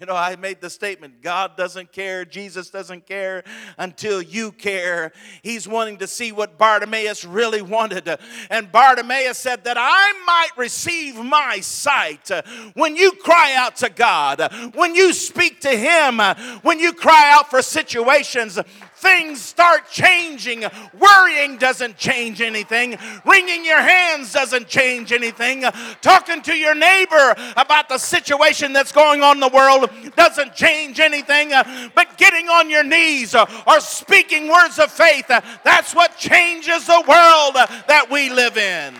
You 0.02 0.06
know, 0.06 0.16
I 0.16 0.34
made 0.34 0.60
the 0.60 0.68
statement 0.68 1.22
God 1.22 1.56
doesn't 1.56 1.92
care, 1.92 2.24
Jesus 2.24 2.70
doesn't 2.70 3.06
care 3.06 3.44
until 3.78 4.20
you 4.20 4.50
care. 4.50 5.12
He's 5.44 5.68
wanting 5.68 5.98
to 5.98 6.08
see 6.08 6.32
what 6.32 6.58
Bartimaeus 6.58 7.24
really 7.24 7.62
wanted. 7.62 8.18
And 8.50 8.72
Bartimaeus 8.72 9.38
said 9.38 9.62
that 9.62 9.76
I 9.78 10.12
might 10.26 10.50
receive 10.56 11.14
my 11.14 11.60
sight. 11.60 12.32
Uh, 12.32 12.42
when 12.74 12.96
you 12.96 13.12
cry 13.12 13.54
out 13.54 13.76
to 13.76 13.90
God, 13.90 14.40
uh, 14.40 14.48
when 14.74 14.96
you 14.96 15.12
speak 15.12 15.60
to 15.60 15.70
Him, 15.70 16.18
uh, 16.18 16.34
when 16.62 16.80
you 16.80 16.94
cry 16.94 17.30
out 17.32 17.48
for 17.48 17.62
situations, 17.62 18.58
things 19.02 19.42
start 19.42 19.90
changing. 19.90 20.64
Worrying 20.98 21.58
doesn't 21.58 21.98
change 21.98 22.40
anything. 22.40 22.96
Wringing 23.26 23.64
your 23.64 23.82
hands 23.82 24.32
doesn't 24.32 24.68
change 24.68 25.12
anything. 25.12 25.64
Talking 26.00 26.40
to 26.42 26.54
your 26.54 26.74
neighbor 26.74 27.34
about 27.56 27.88
the 27.88 27.98
situation 27.98 28.72
that's 28.72 28.92
going 28.92 29.22
on 29.22 29.36
in 29.36 29.40
the 29.40 29.48
world 29.48 29.90
doesn't 30.16 30.54
change 30.54 31.00
anything. 31.00 31.50
But 31.94 32.16
getting 32.16 32.48
on 32.48 32.70
your 32.70 32.84
knees 32.84 33.34
or 33.34 33.80
speaking 33.80 34.48
words 34.48 34.78
of 34.78 34.90
faith, 34.90 35.26
that's 35.28 35.94
what 35.94 36.16
changes 36.16 36.86
the 36.86 37.04
world 37.06 37.56
that 37.88 38.06
we 38.10 38.30
live 38.30 38.56
in. 38.56 38.94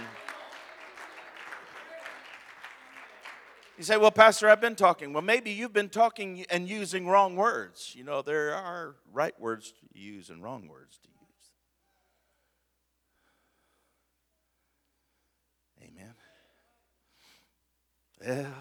You 3.79 3.85
say, 3.85 3.97
well, 3.97 4.13
Pastor, 4.13 4.49
I've 4.49 4.61
been 4.61 4.77
talking. 4.77 5.13
Well, 5.13 5.23
maybe 5.23 5.51
you've 5.51 5.73
been 5.73 5.89
talking 5.89 6.45
and 6.51 6.69
using 6.69 7.09
wrong 7.09 7.35
words. 7.35 7.95
You 7.97 8.05
know, 8.05 8.23
there 8.23 8.55
are 8.55 8.95
right 9.13 9.35
words 9.41 9.73
use 9.99 10.31
and 10.31 10.43
wrong 10.43 10.69
words 10.69 10.99
to 10.99 11.09
use. 11.09 11.19
Amen. 15.83 16.15
Well, 18.27 18.55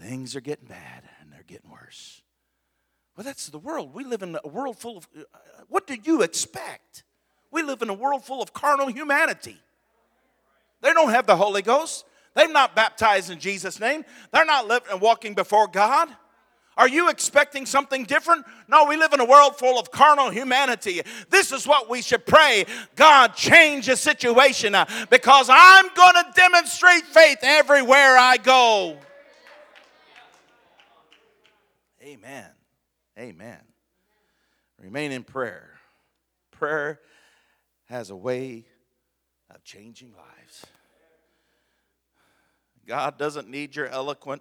things 0.00 0.36
are 0.36 0.40
getting 0.40 0.68
bad 0.68 1.04
and 1.20 1.32
they're 1.32 1.44
getting 1.46 1.70
worse. 1.70 2.22
Well, 3.16 3.24
that's 3.24 3.48
the 3.48 3.58
world. 3.58 3.92
We 3.92 4.04
live 4.04 4.22
in 4.22 4.38
a 4.42 4.48
world 4.48 4.78
full 4.78 4.98
of. 4.98 5.08
Uh, 5.16 5.24
what 5.68 5.86
do 5.86 5.96
you 6.02 6.22
expect? 6.22 7.04
We 7.50 7.62
live 7.62 7.82
in 7.82 7.88
a 7.88 7.94
world 7.94 8.24
full 8.24 8.40
of 8.40 8.52
carnal 8.52 8.88
humanity. 8.88 9.58
They 10.80 10.92
don't 10.92 11.10
have 11.10 11.26
the 11.26 11.36
Holy 11.36 11.62
Ghost. 11.62 12.04
They've 12.34 12.50
not 12.50 12.76
baptized 12.76 13.30
in 13.30 13.40
Jesus' 13.40 13.80
name. 13.80 14.04
They're 14.32 14.44
not 14.44 14.68
living 14.68 14.88
and 14.92 15.00
walking 15.00 15.34
before 15.34 15.66
God. 15.66 16.08
Are 16.80 16.88
you 16.88 17.10
expecting 17.10 17.66
something 17.66 18.04
different? 18.04 18.46
No, 18.66 18.86
we 18.86 18.96
live 18.96 19.12
in 19.12 19.20
a 19.20 19.24
world 19.26 19.58
full 19.58 19.78
of 19.78 19.90
carnal 19.90 20.30
humanity. 20.30 21.02
This 21.28 21.52
is 21.52 21.66
what 21.66 21.90
we 21.90 22.00
should 22.00 22.24
pray 22.24 22.64
God, 22.96 23.34
change 23.34 23.84
the 23.84 23.96
situation 23.96 24.74
uh, 24.74 24.86
because 25.10 25.50
I'm 25.52 25.92
going 25.94 26.14
to 26.14 26.32
demonstrate 26.34 27.04
faith 27.04 27.40
everywhere 27.42 28.16
I 28.16 28.38
go. 28.38 28.96
Amen. 32.02 32.48
Amen. 33.18 33.60
Remain 34.78 35.12
in 35.12 35.22
prayer. 35.22 35.72
Prayer 36.50 36.98
has 37.90 38.08
a 38.08 38.16
way 38.16 38.64
of 39.54 39.62
changing 39.64 40.14
lives. 40.14 40.64
God 42.86 43.18
doesn't 43.18 43.50
need 43.50 43.76
your 43.76 43.88
eloquent, 43.88 44.40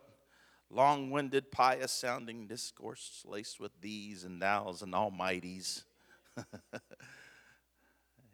long 0.71 1.09
winded, 1.09 1.51
pious 1.51 1.91
sounding 1.91 2.47
discourse 2.47 3.23
laced 3.25 3.59
with 3.59 3.71
these 3.81 4.23
and 4.23 4.39
nows 4.39 4.81
and 4.81 4.93
almighties. 4.93 5.83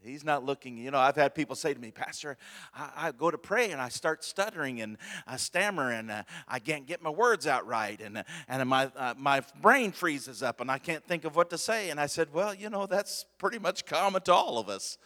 He's 0.05 0.23
not 0.23 0.45
looking, 0.45 0.77
you 0.77 0.91
know. 0.91 0.99
I've 0.99 1.15
had 1.15 1.33
people 1.33 1.55
say 1.55 1.73
to 1.73 1.79
me, 1.79 1.89
Pastor, 1.89 2.37
I, 2.75 2.91
I 2.95 3.11
go 3.11 3.31
to 3.31 3.39
pray 3.39 3.71
and 3.71 3.81
I 3.81 3.89
start 3.89 4.23
stuttering 4.23 4.81
and 4.81 4.97
I 5.25 5.37
stammer 5.37 5.89
and 5.91 6.11
uh, 6.11 6.23
I 6.47 6.59
can't 6.59 6.85
get 6.85 7.01
my 7.01 7.09
words 7.09 7.47
out 7.47 7.65
right 7.65 7.99
and, 7.99 8.23
and 8.47 8.69
my, 8.69 8.91
uh, 8.95 9.15
my 9.17 9.41
brain 9.61 9.91
freezes 9.91 10.43
up 10.43 10.61
and 10.61 10.69
I 10.69 10.77
can't 10.77 11.03
think 11.03 11.25
of 11.25 11.35
what 11.35 11.49
to 11.49 11.57
say. 11.57 11.89
And 11.89 11.99
I 11.99 12.05
said, 12.05 12.29
Well, 12.31 12.53
you 12.53 12.69
know, 12.69 12.85
that's 12.85 13.25
pretty 13.39 13.57
much 13.57 13.87
common 13.87 14.21
to 14.23 14.33
all 14.33 14.59
of 14.59 14.69
us. 14.69 14.99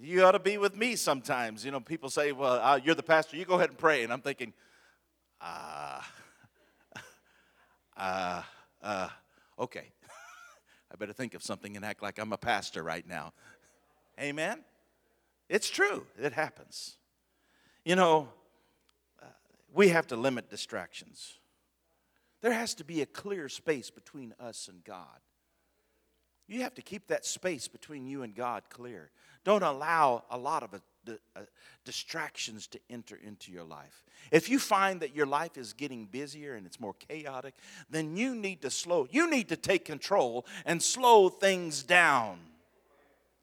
You 0.00 0.24
ought 0.24 0.32
to 0.32 0.40
be 0.40 0.58
with 0.58 0.76
me 0.76 0.96
sometimes. 0.96 1.64
You 1.64 1.70
know, 1.70 1.78
people 1.78 2.10
say, 2.10 2.32
Well, 2.32 2.54
uh, 2.60 2.80
you're 2.82 2.96
the 2.96 3.04
pastor, 3.04 3.36
you 3.36 3.44
go 3.44 3.54
ahead 3.54 3.68
and 3.68 3.78
pray. 3.78 4.02
And 4.02 4.12
I'm 4.12 4.22
thinking, 4.22 4.52
Ah, 5.42 6.08
uh, 7.96 8.42
uh, 8.80 9.08
okay. 9.58 9.92
I 10.92 10.96
better 10.96 11.12
think 11.12 11.34
of 11.34 11.42
something 11.42 11.74
and 11.76 11.84
act 11.84 12.02
like 12.02 12.18
I'm 12.18 12.32
a 12.32 12.38
pastor 12.38 12.82
right 12.82 13.06
now. 13.06 13.32
Amen? 14.20 14.62
It's 15.48 15.68
true, 15.68 16.06
it 16.18 16.32
happens. 16.32 16.96
You 17.84 17.96
know, 17.96 18.28
uh, 19.20 19.26
we 19.74 19.88
have 19.88 20.06
to 20.08 20.16
limit 20.16 20.48
distractions. 20.48 21.38
There 22.40 22.52
has 22.52 22.74
to 22.74 22.84
be 22.84 23.02
a 23.02 23.06
clear 23.06 23.48
space 23.48 23.90
between 23.90 24.34
us 24.38 24.68
and 24.68 24.84
God. 24.84 25.20
You 26.46 26.62
have 26.62 26.74
to 26.74 26.82
keep 26.82 27.08
that 27.08 27.24
space 27.24 27.66
between 27.68 28.06
you 28.06 28.22
and 28.22 28.34
God 28.34 28.64
clear. 28.68 29.10
Don't 29.44 29.62
allow 29.62 30.24
a 30.30 30.38
lot 30.38 30.62
of 30.62 30.74
uh, 31.08 31.40
distractions 31.84 32.66
to 32.68 32.80
enter 32.90 33.18
into 33.22 33.50
your 33.50 33.64
life. 33.64 34.04
If 34.30 34.48
you 34.48 34.58
find 34.58 35.00
that 35.00 35.14
your 35.14 35.26
life 35.26 35.56
is 35.56 35.72
getting 35.72 36.06
busier 36.06 36.54
and 36.54 36.66
it's 36.66 36.80
more 36.80 36.94
chaotic, 36.94 37.54
then 37.90 38.16
you 38.16 38.34
need 38.34 38.62
to 38.62 38.70
slow, 38.70 39.08
you 39.10 39.28
need 39.28 39.48
to 39.48 39.56
take 39.56 39.84
control 39.84 40.46
and 40.64 40.82
slow 40.82 41.28
things 41.28 41.82
down. 41.82 42.38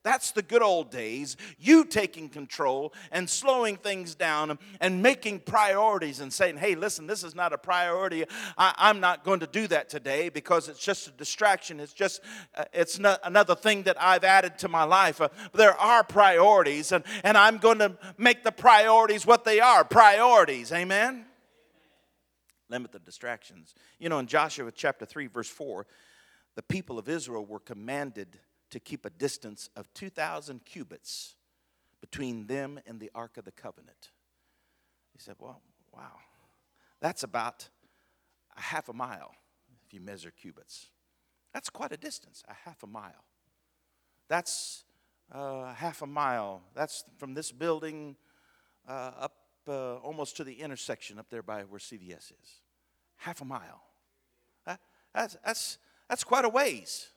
That's 0.02 0.32
the 0.32 0.42
good 0.42 0.62
old 0.62 0.92
days. 0.92 1.36
You 1.58 1.84
taking 1.84 2.30
control 2.30 2.94
and 3.12 3.30
slowing 3.30 3.76
things 3.76 4.16
down 4.16 4.58
and 4.80 5.04
making 5.04 5.42
priorities 5.42 6.22
and 6.22 6.32
saying, 6.32 6.58
hey, 6.58 6.76
listen, 6.76 7.06
this 7.06 7.22
is 7.22 7.36
not 7.36 7.52
a 7.52 7.58
priority. 7.58 8.24
I, 8.58 8.90
am 8.90 9.02
not 9.02 9.26
going 9.26 9.42
to 9.42 9.48
do 9.48 9.68
that 9.68 9.90
today 9.90 10.30
because 10.30 10.70
it's 10.70 10.80
just 10.80 11.08
a 11.08 11.12
distraction. 11.12 11.82
It's 11.82 11.92
just, 11.92 12.22
uh, 12.56 12.64
it's 12.72 12.98
not 12.98 13.20
another 13.24 13.56
thing 13.56 13.84
that 13.84 14.02
I've 14.02 14.24
added 14.24 14.58
to 14.60 14.70
my 14.70 14.86
life. 14.86 15.20
Uh, 15.20 15.28
there 15.54 15.78
are 15.78 16.06
priorities, 16.06 16.94
and, 16.94 17.04
and 17.26 17.38
I'm 17.38 17.58
going 17.58 17.80
to 17.80 17.98
make 18.18 18.46
the 18.46 18.54
priorities 18.54 19.26
what 19.26 19.44
they 19.44 19.60
are 19.60 19.84
priorities. 19.84 20.72
Amen? 20.72 21.26
Limit 22.70 22.94
the 22.94 23.00
distractions. 23.00 23.76
You 24.00 24.08
know, 24.08 24.20
in 24.20 24.28
Joshua 24.28 24.72
chapter 24.72 25.06
3, 25.06 25.28
verse 25.28 25.50
4, 25.50 25.86
the 26.56 26.64
people 26.64 26.98
of 26.98 27.10
Israel 27.10 27.46
were 27.46 27.60
commanded 27.60 28.40
to 28.70 28.80
keep 28.80 29.06
a 29.06 29.10
distance 29.10 29.70
of 29.76 29.92
2,000 29.94 30.64
cubits 30.66 31.36
between 32.02 32.48
them 32.48 32.80
and 32.86 33.00
the 33.00 33.12
Ark 33.14 33.38
of 33.38 33.46
the 33.46 33.52
Covenant. 33.52 34.12
He 35.14 35.20
said, 35.20 35.36
Well, 35.40 35.62
wow, 35.94 36.20
that's 37.02 37.24
about 37.24 37.68
a 38.56 38.62
half 38.62 38.90
a 38.90 38.94
mile 38.94 39.34
if 39.86 39.94
you 39.94 40.02
measure 40.02 40.32
cubits. 40.32 40.88
That's 41.54 41.70
quite 41.70 41.92
a 41.92 41.98
distance, 41.98 42.44
a 42.48 42.54
half 42.54 42.84
a 42.84 42.88
mile. 42.88 43.26
That's 44.28 44.84
uh, 45.32 45.74
half 45.74 46.02
a 46.02 46.08
mile. 46.08 46.62
That's 46.76 47.04
from 47.18 47.34
this 47.34 47.52
building 47.52 48.16
uh, 48.88 49.12
up 49.20 49.36
uh, 49.68 49.96
almost 49.98 50.38
to 50.38 50.44
the 50.44 50.54
intersection 50.54 51.20
up 51.20 51.30
there 51.30 51.44
by 51.44 51.62
where 51.64 51.80
CVS 51.80 52.32
is. 52.32 52.62
Half 53.18 53.42
a 53.42 53.46
mile. 53.46 53.82
That, 54.66 54.80
that's, 55.14 55.38
that's, 55.46 55.78
that's 56.08 56.24
quite 56.24 56.46
a 56.46 56.50
ways 56.50 57.10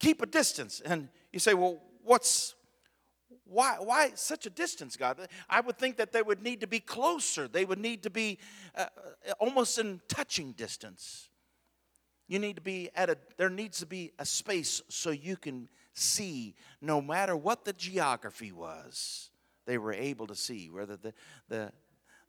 keep 0.00 0.22
a 0.22 0.26
distance. 0.26 0.80
And 0.84 1.08
you 1.32 1.38
say, 1.38 1.54
well, 1.54 1.80
what's 2.02 2.54
why 3.44 3.76
why 3.80 4.12
such 4.14 4.46
a 4.46 4.50
distance 4.50 4.96
god? 4.96 5.28
I 5.48 5.60
would 5.60 5.78
think 5.78 5.96
that 5.98 6.12
they 6.12 6.22
would 6.22 6.42
need 6.42 6.60
to 6.60 6.66
be 6.66 6.80
closer. 6.80 7.46
They 7.46 7.64
would 7.64 7.78
need 7.78 8.02
to 8.04 8.10
be 8.10 8.38
uh, 8.74 8.86
uh, 9.28 9.32
almost 9.38 9.78
in 9.78 10.00
touching 10.08 10.52
distance. 10.52 11.28
You 12.26 12.38
need 12.38 12.56
to 12.56 12.62
be 12.62 12.90
at 12.94 13.10
a 13.10 13.18
there 13.36 13.50
needs 13.50 13.80
to 13.80 13.86
be 13.86 14.12
a 14.18 14.24
space 14.24 14.82
so 14.88 15.10
you 15.10 15.36
can 15.36 15.68
see 15.92 16.54
no 16.80 17.00
matter 17.00 17.36
what 17.36 17.64
the 17.64 17.72
geography 17.72 18.52
was 18.52 19.30
they 19.66 19.78
were 19.78 19.92
able 19.92 20.26
to 20.26 20.34
see 20.34 20.70
whether 20.70 20.96
the 20.96 21.12
the 21.48 21.72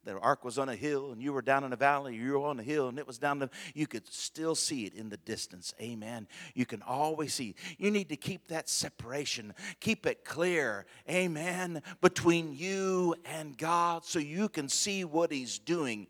the 0.04 0.18
ark 0.20 0.44
was 0.44 0.58
on 0.58 0.70
a 0.70 0.76
hill 0.76 1.12
and 1.12 1.22
you 1.22 1.34
were 1.34 1.42
down 1.42 1.64
in 1.64 1.74
a 1.74 1.76
valley, 1.76 2.16
you 2.16 2.34
were 2.34 2.48
on 2.48 2.60
a 2.60 2.64
hill 2.64 2.88
and 2.88 2.98
it 2.98 3.06
was 3.06 3.18
down 3.18 3.40
the, 3.40 3.50
you 3.74 3.88
could 3.88 4.08
still 4.12 4.56
see 4.56 4.86
it 4.86 4.94
in 4.94 5.10
the 5.10 5.18
distance. 5.18 5.74
Amen. 5.80 6.28
You 6.54 6.66
can 6.66 6.82
always 6.82 7.34
see. 7.34 7.56
You 7.78 7.92
need 7.92 8.10
to 8.10 8.18
keep 8.18 8.48
that 8.48 8.70
separation, 8.70 9.54
keep 9.80 10.06
it 10.06 10.26
clear. 10.26 10.86
Amen. 11.10 11.82
Between 12.02 12.54
you 12.54 13.16
and 13.26 13.58
God 13.58 14.06
so 14.06 14.20
you 14.20 14.50
can 14.50 14.70
see 14.70 15.04
what 15.04 15.32
He's 15.32 15.60
doing. 15.60 16.08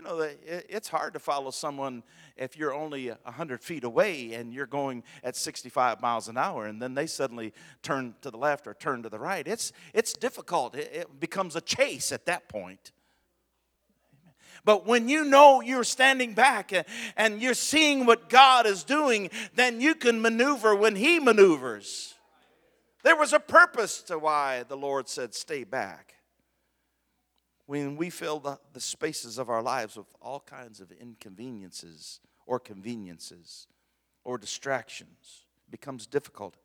You 0.00 0.06
know, 0.06 0.26
it's 0.46 0.88
hard 0.88 1.12
to 1.12 1.18
follow 1.18 1.50
someone 1.50 2.02
if 2.34 2.56
you're 2.56 2.72
only 2.72 3.08
100 3.08 3.62
feet 3.62 3.84
away 3.84 4.32
and 4.32 4.50
you're 4.50 4.64
going 4.64 5.02
at 5.22 5.36
65 5.36 6.00
miles 6.00 6.26
an 6.28 6.38
hour 6.38 6.64
and 6.64 6.80
then 6.80 6.94
they 6.94 7.06
suddenly 7.06 7.52
turn 7.82 8.14
to 8.22 8.30
the 8.30 8.38
left 8.38 8.66
or 8.66 8.72
turn 8.72 9.02
to 9.02 9.10
the 9.10 9.18
right. 9.18 9.46
It's, 9.46 9.72
it's 9.92 10.14
difficult. 10.14 10.74
It 10.74 11.20
becomes 11.20 11.54
a 11.54 11.60
chase 11.60 12.12
at 12.12 12.24
that 12.24 12.48
point. 12.48 12.92
But 14.64 14.86
when 14.86 15.06
you 15.10 15.22
know 15.22 15.60
you're 15.60 15.84
standing 15.84 16.32
back 16.32 16.72
and 17.14 17.42
you're 17.42 17.52
seeing 17.52 18.06
what 18.06 18.30
God 18.30 18.64
is 18.64 18.84
doing, 18.84 19.28
then 19.54 19.82
you 19.82 19.94
can 19.94 20.22
maneuver 20.22 20.74
when 20.74 20.96
He 20.96 21.18
maneuvers. 21.18 22.14
There 23.02 23.16
was 23.16 23.34
a 23.34 23.40
purpose 23.40 24.00
to 24.04 24.18
why 24.18 24.62
the 24.62 24.78
Lord 24.78 25.10
said, 25.10 25.34
Stay 25.34 25.64
back 25.64 26.14
when 27.70 27.94
we 27.94 28.10
fill 28.10 28.40
the, 28.40 28.58
the 28.72 28.80
spaces 28.80 29.38
of 29.38 29.48
our 29.48 29.62
lives 29.62 29.96
with 29.96 30.08
all 30.20 30.40
kinds 30.40 30.80
of 30.80 30.90
inconveniences 30.90 32.18
or 32.44 32.58
conveniences 32.58 33.68
or 34.24 34.38
distractions, 34.38 35.44
it 35.68 35.70
becomes 35.70 36.08
difficult, 36.08 36.56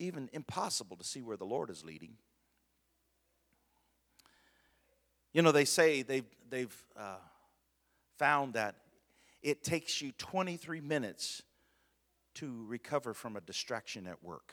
even 0.00 0.28
impossible 0.32 0.96
to 0.96 1.04
see 1.04 1.22
where 1.22 1.36
the 1.36 1.44
Lord 1.44 1.70
is 1.70 1.84
leading. 1.84 2.14
You 5.32 5.42
know, 5.42 5.52
they 5.52 5.64
say 5.64 6.02
they've, 6.02 6.26
they've 6.50 6.76
uh, 6.96 7.18
found 8.18 8.54
that 8.54 8.74
it 9.40 9.62
takes 9.62 10.02
you 10.02 10.10
23 10.18 10.80
minutes 10.80 11.42
to 12.34 12.64
recover 12.66 13.14
from 13.14 13.36
a 13.36 13.40
distraction 13.40 14.08
at 14.08 14.20
work. 14.20 14.52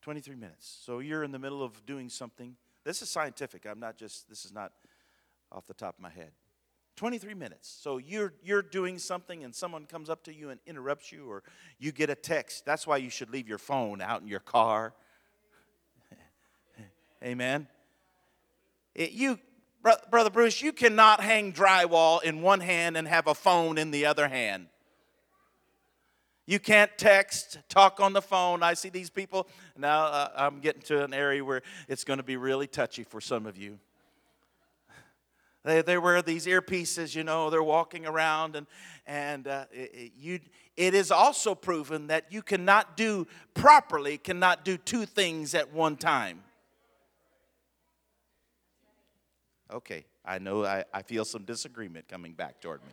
23 0.00 0.36
minutes. 0.36 0.78
So 0.86 1.00
you're 1.00 1.22
in 1.22 1.32
the 1.32 1.38
middle 1.38 1.62
of 1.62 1.84
doing 1.84 2.08
something 2.08 2.56
this 2.88 3.02
is 3.02 3.10
scientific. 3.10 3.66
I'm 3.66 3.80
not 3.80 3.98
just, 3.98 4.30
this 4.30 4.46
is 4.46 4.52
not 4.54 4.72
off 5.52 5.66
the 5.66 5.74
top 5.74 5.96
of 5.96 6.00
my 6.00 6.08
head. 6.08 6.30
23 6.96 7.34
minutes. 7.34 7.68
So 7.68 7.98
you're 7.98 8.32
you're 8.42 8.62
doing 8.62 8.98
something 8.98 9.44
and 9.44 9.54
someone 9.54 9.84
comes 9.84 10.08
up 10.08 10.24
to 10.24 10.34
you 10.34 10.48
and 10.48 10.58
interrupts 10.66 11.12
you 11.12 11.30
or 11.30 11.42
you 11.78 11.92
get 11.92 12.08
a 12.08 12.14
text. 12.14 12.64
That's 12.64 12.86
why 12.86 12.96
you 12.96 13.10
should 13.10 13.28
leave 13.28 13.46
your 13.46 13.58
phone 13.58 14.00
out 14.00 14.22
in 14.22 14.26
your 14.26 14.40
car. 14.40 14.94
Amen. 17.22 17.68
It, 18.94 19.12
you 19.12 19.38
brother 20.10 20.30
Bruce, 20.30 20.62
you 20.62 20.72
cannot 20.72 21.20
hang 21.20 21.52
drywall 21.52 22.22
in 22.22 22.40
one 22.40 22.60
hand 22.60 22.96
and 22.96 23.06
have 23.06 23.26
a 23.26 23.34
phone 23.34 23.76
in 23.76 23.90
the 23.90 24.06
other 24.06 24.28
hand. 24.28 24.68
You 26.48 26.58
can't 26.58 26.90
text, 26.96 27.58
talk 27.68 28.00
on 28.00 28.14
the 28.14 28.22
phone. 28.22 28.62
I 28.62 28.72
see 28.72 28.88
these 28.88 29.10
people. 29.10 29.46
Now 29.76 30.06
uh, 30.06 30.30
I'm 30.34 30.60
getting 30.60 30.80
to 30.84 31.04
an 31.04 31.12
area 31.12 31.44
where 31.44 31.60
it's 31.88 32.04
going 32.04 32.16
to 32.16 32.22
be 32.22 32.38
really 32.38 32.66
touchy 32.66 33.04
for 33.04 33.20
some 33.20 33.44
of 33.44 33.58
you. 33.58 33.78
They, 35.62 35.82
they 35.82 35.98
wear 35.98 36.22
these 36.22 36.46
earpieces, 36.46 37.14
you 37.14 37.22
know, 37.22 37.50
they're 37.50 37.62
walking 37.62 38.06
around, 38.06 38.56
and, 38.56 38.66
and 39.06 39.46
uh, 39.46 39.66
it, 39.70 40.12
you, 40.18 40.40
it 40.74 40.94
is 40.94 41.10
also 41.10 41.54
proven 41.54 42.06
that 42.06 42.32
you 42.32 42.40
cannot 42.40 42.96
do 42.96 43.26
properly, 43.52 44.16
cannot 44.16 44.64
do 44.64 44.78
two 44.78 45.04
things 45.04 45.54
at 45.54 45.74
one 45.74 45.96
time. 45.96 46.42
Okay, 49.70 50.06
I 50.24 50.38
know 50.38 50.64
I, 50.64 50.84
I 50.94 51.02
feel 51.02 51.26
some 51.26 51.42
disagreement 51.42 52.08
coming 52.08 52.32
back 52.32 52.62
toward 52.62 52.80
me. 52.86 52.92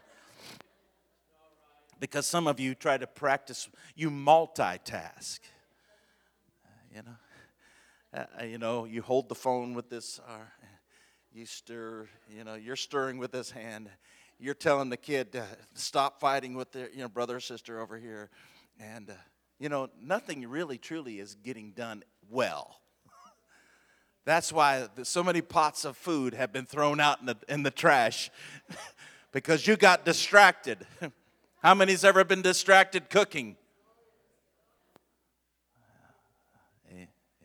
Because 1.99 2.27
some 2.27 2.47
of 2.47 2.59
you 2.59 2.75
try 2.75 2.97
to 2.97 3.07
practice, 3.07 3.69
you 3.95 4.09
multitask. 4.09 5.39
You 6.93 7.01
know, 7.03 8.23
uh, 8.39 8.43
you 8.43 8.57
know, 8.57 8.85
you 8.85 9.01
hold 9.01 9.27
the 9.27 9.35
phone 9.35 9.73
with 9.73 9.89
this, 9.89 10.19
uh, 10.27 10.37
you 11.33 11.45
stir, 11.45 12.07
you 12.29 12.43
know, 12.43 12.55
you're 12.55 12.77
stirring 12.77 13.17
with 13.17 13.31
this 13.31 13.51
hand. 13.51 13.89
You're 14.39 14.53
telling 14.53 14.89
the 14.89 14.97
kid 14.97 15.31
to 15.33 15.45
stop 15.73 16.19
fighting 16.19 16.55
with 16.55 16.71
their, 16.71 16.89
you 16.91 16.99
know, 16.99 17.09
brother 17.09 17.37
or 17.37 17.39
sister 17.39 17.79
over 17.79 17.97
here. 17.97 18.29
And, 18.79 19.09
uh, 19.09 19.13
you 19.59 19.69
know, 19.69 19.89
nothing 20.01 20.47
really 20.47 20.77
truly 20.77 21.19
is 21.19 21.35
getting 21.35 21.71
done 21.71 22.03
well. 22.29 22.79
That's 24.25 24.51
why 24.51 24.87
so 25.03 25.23
many 25.23 25.41
pots 25.41 25.85
of 25.85 25.95
food 25.95 26.33
have 26.33 26.51
been 26.51 26.65
thrown 26.65 26.99
out 26.99 27.19
in 27.19 27.27
the, 27.27 27.37
in 27.47 27.63
the 27.63 27.71
trash 27.71 28.31
because 29.31 29.67
you 29.67 29.75
got 29.75 30.03
distracted. 30.03 30.85
How 31.65 31.73
many's 31.73 32.03
ever 32.03 32.23
been 32.23 32.43
distracted 32.43 33.09
cooking? 33.09 33.55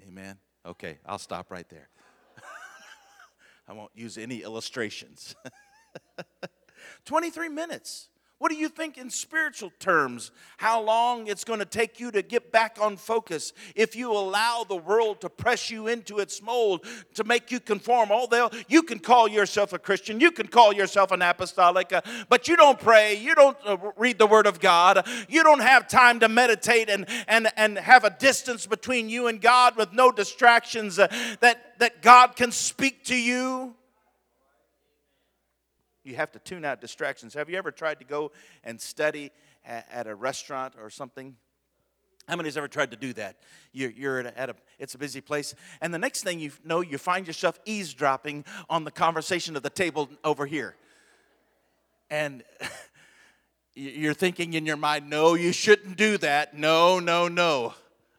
Amen. 0.07 0.37
Okay, 0.67 0.99
I'll 1.07 1.17
stop 1.17 1.51
right 1.51 1.67
there. 1.71 1.89
I 3.67 3.73
won't 3.73 3.93
use 3.95 4.19
any 4.19 4.43
illustrations. 4.43 5.35
23 7.07 7.49
minutes. 7.49 8.10
What 8.41 8.51
do 8.51 8.57
you 8.57 8.71
think 8.71 8.97
in 8.97 9.11
spiritual 9.11 9.71
terms? 9.81 10.31
How 10.57 10.81
long 10.81 11.27
it's 11.27 11.45
going 11.45 11.59
to 11.59 11.67
take 11.67 12.01
you 12.01 12.11
to 12.11 12.23
get 12.23 12.51
back 12.51 12.79
on 12.81 12.97
focus 12.97 13.53
if 13.77 13.95
you 13.95 14.13
allow 14.13 14.65
the 14.67 14.77
world 14.77 15.21
to 15.21 15.29
press 15.29 15.71
you 15.71 15.89
into 15.89 16.21
its 16.21 16.41
mold 16.41 16.87
to 17.17 17.25
make 17.25 17.51
you 17.51 17.61
conform? 17.61 18.09
Oh, 18.11 18.49
you 18.67 18.83
can 18.83 18.99
call 18.99 19.29
yourself 19.29 19.75
a 19.75 19.79
Christian, 19.79 20.21
you 20.21 20.31
can 20.31 20.47
call 20.47 20.73
yourself 20.73 21.13
an 21.13 21.21
apostolic, 21.21 21.93
but 22.31 22.49
you 22.49 22.57
don't 22.57 22.81
pray, 22.81 23.15
you 23.19 23.35
don't 23.35 23.59
uh, 23.63 23.77
read 23.99 24.17
the 24.17 24.27
Word 24.27 24.47
of 24.47 24.59
God, 24.59 25.07
you 25.29 25.43
don't 25.43 25.61
have 25.61 25.87
time 25.87 26.19
to 26.21 26.29
meditate 26.31 26.89
and, 26.89 27.07
and, 27.29 27.47
and 27.59 27.77
have 27.77 28.05
a 28.05 28.11
distance 28.19 28.67
between 28.67 29.11
you 29.11 29.27
and 29.27 29.43
God 29.43 29.77
with 29.77 29.93
no 29.93 30.11
distractions 30.11 30.99
uh, 30.99 31.09
that, 31.41 31.79
that 31.79 32.01
God 32.01 32.37
can 32.37 32.53
speak 32.53 33.05
to 33.05 33.15
you. 33.15 33.75
You 36.11 36.17
have 36.17 36.33
to 36.33 36.41
tune 36.41 36.65
out 36.65 36.81
distractions. 36.81 37.35
Have 37.35 37.49
you 37.49 37.57
ever 37.57 37.71
tried 37.71 38.01
to 38.01 38.05
go 38.05 38.33
and 38.65 38.81
study 38.81 39.31
at, 39.65 40.09
a 40.09 40.15
restaurant 40.15 40.75
or 40.77 40.91
something? 40.91 41.37
How 42.27 42.35
many's 42.35 42.57
ever 42.57 42.67
tried 42.67 42.91
to 42.91 42.97
do 42.97 43.13
that? 43.13 43.37
You're, 43.73 43.91
you're 43.91 44.19
at, 44.19 44.27
a, 44.27 44.39
at, 44.39 44.51
a, 44.51 44.57
it's 44.81 44.97
a 44.97 44.99
busy 44.99 45.21
place, 45.21 45.55
and 45.81 45.95
the 45.95 45.99
next 45.99 46.25
thing 46.25 46.41
you 46.41 46.51
know, 46.65 46.81
you 46.81 46.99
find 46.99 47.29
yourself 47.29 47.61
eavesdropping 47.65 48.45
on 48.69 48.83
the 48.83 48.91
conversation 48.91 49.55
of 49.55 49.63
the 49.63 49.71
table 49.71 50.09
over 50.25 50.47
here, 50.47 50.75
and 52.11 52.43
you're 53.75 54.15
thinking 54.15 54.55
in 54.55 54.67
your 54.67 54.77
mind, 54.77 55.09
"No, 55.09 55.35
you 55.35 55.53
shouldn't 55.53 55.97
do 55.97 56.19
that. 56.19 56.55
No, 56.57 56.99
no, 56.99 57.29
no." 57.29 57.75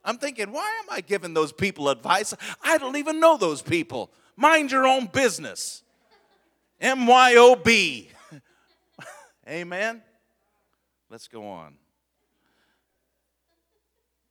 I'm 0.06 0.18
thinking, 0.18 0.52
why 0.52 0.80
am 0.80 0.86
I 0.90 1.02
giving 1.02 1.34
those 1.34 1.52
people 1.52 1.90
advice? 1.90 2.34
I 2.64 2.78
don't 2.78 2.96
even 2.96 3.20
know 3.20 3.38
those 3.38 3.62
people. 3.62 4.12
Mind 4.36 4.72
your 4.72 4.88
own 4.88 5.08
business. 5.08 5.84
M 6.82 7.06
Y 7.06 7.36
O 7.38 7.56
B. 7.56 8.10
Amen. 9.48 10.02
Let's 11.10 11.28
go 11.28 11.48
on. 11.48 11.76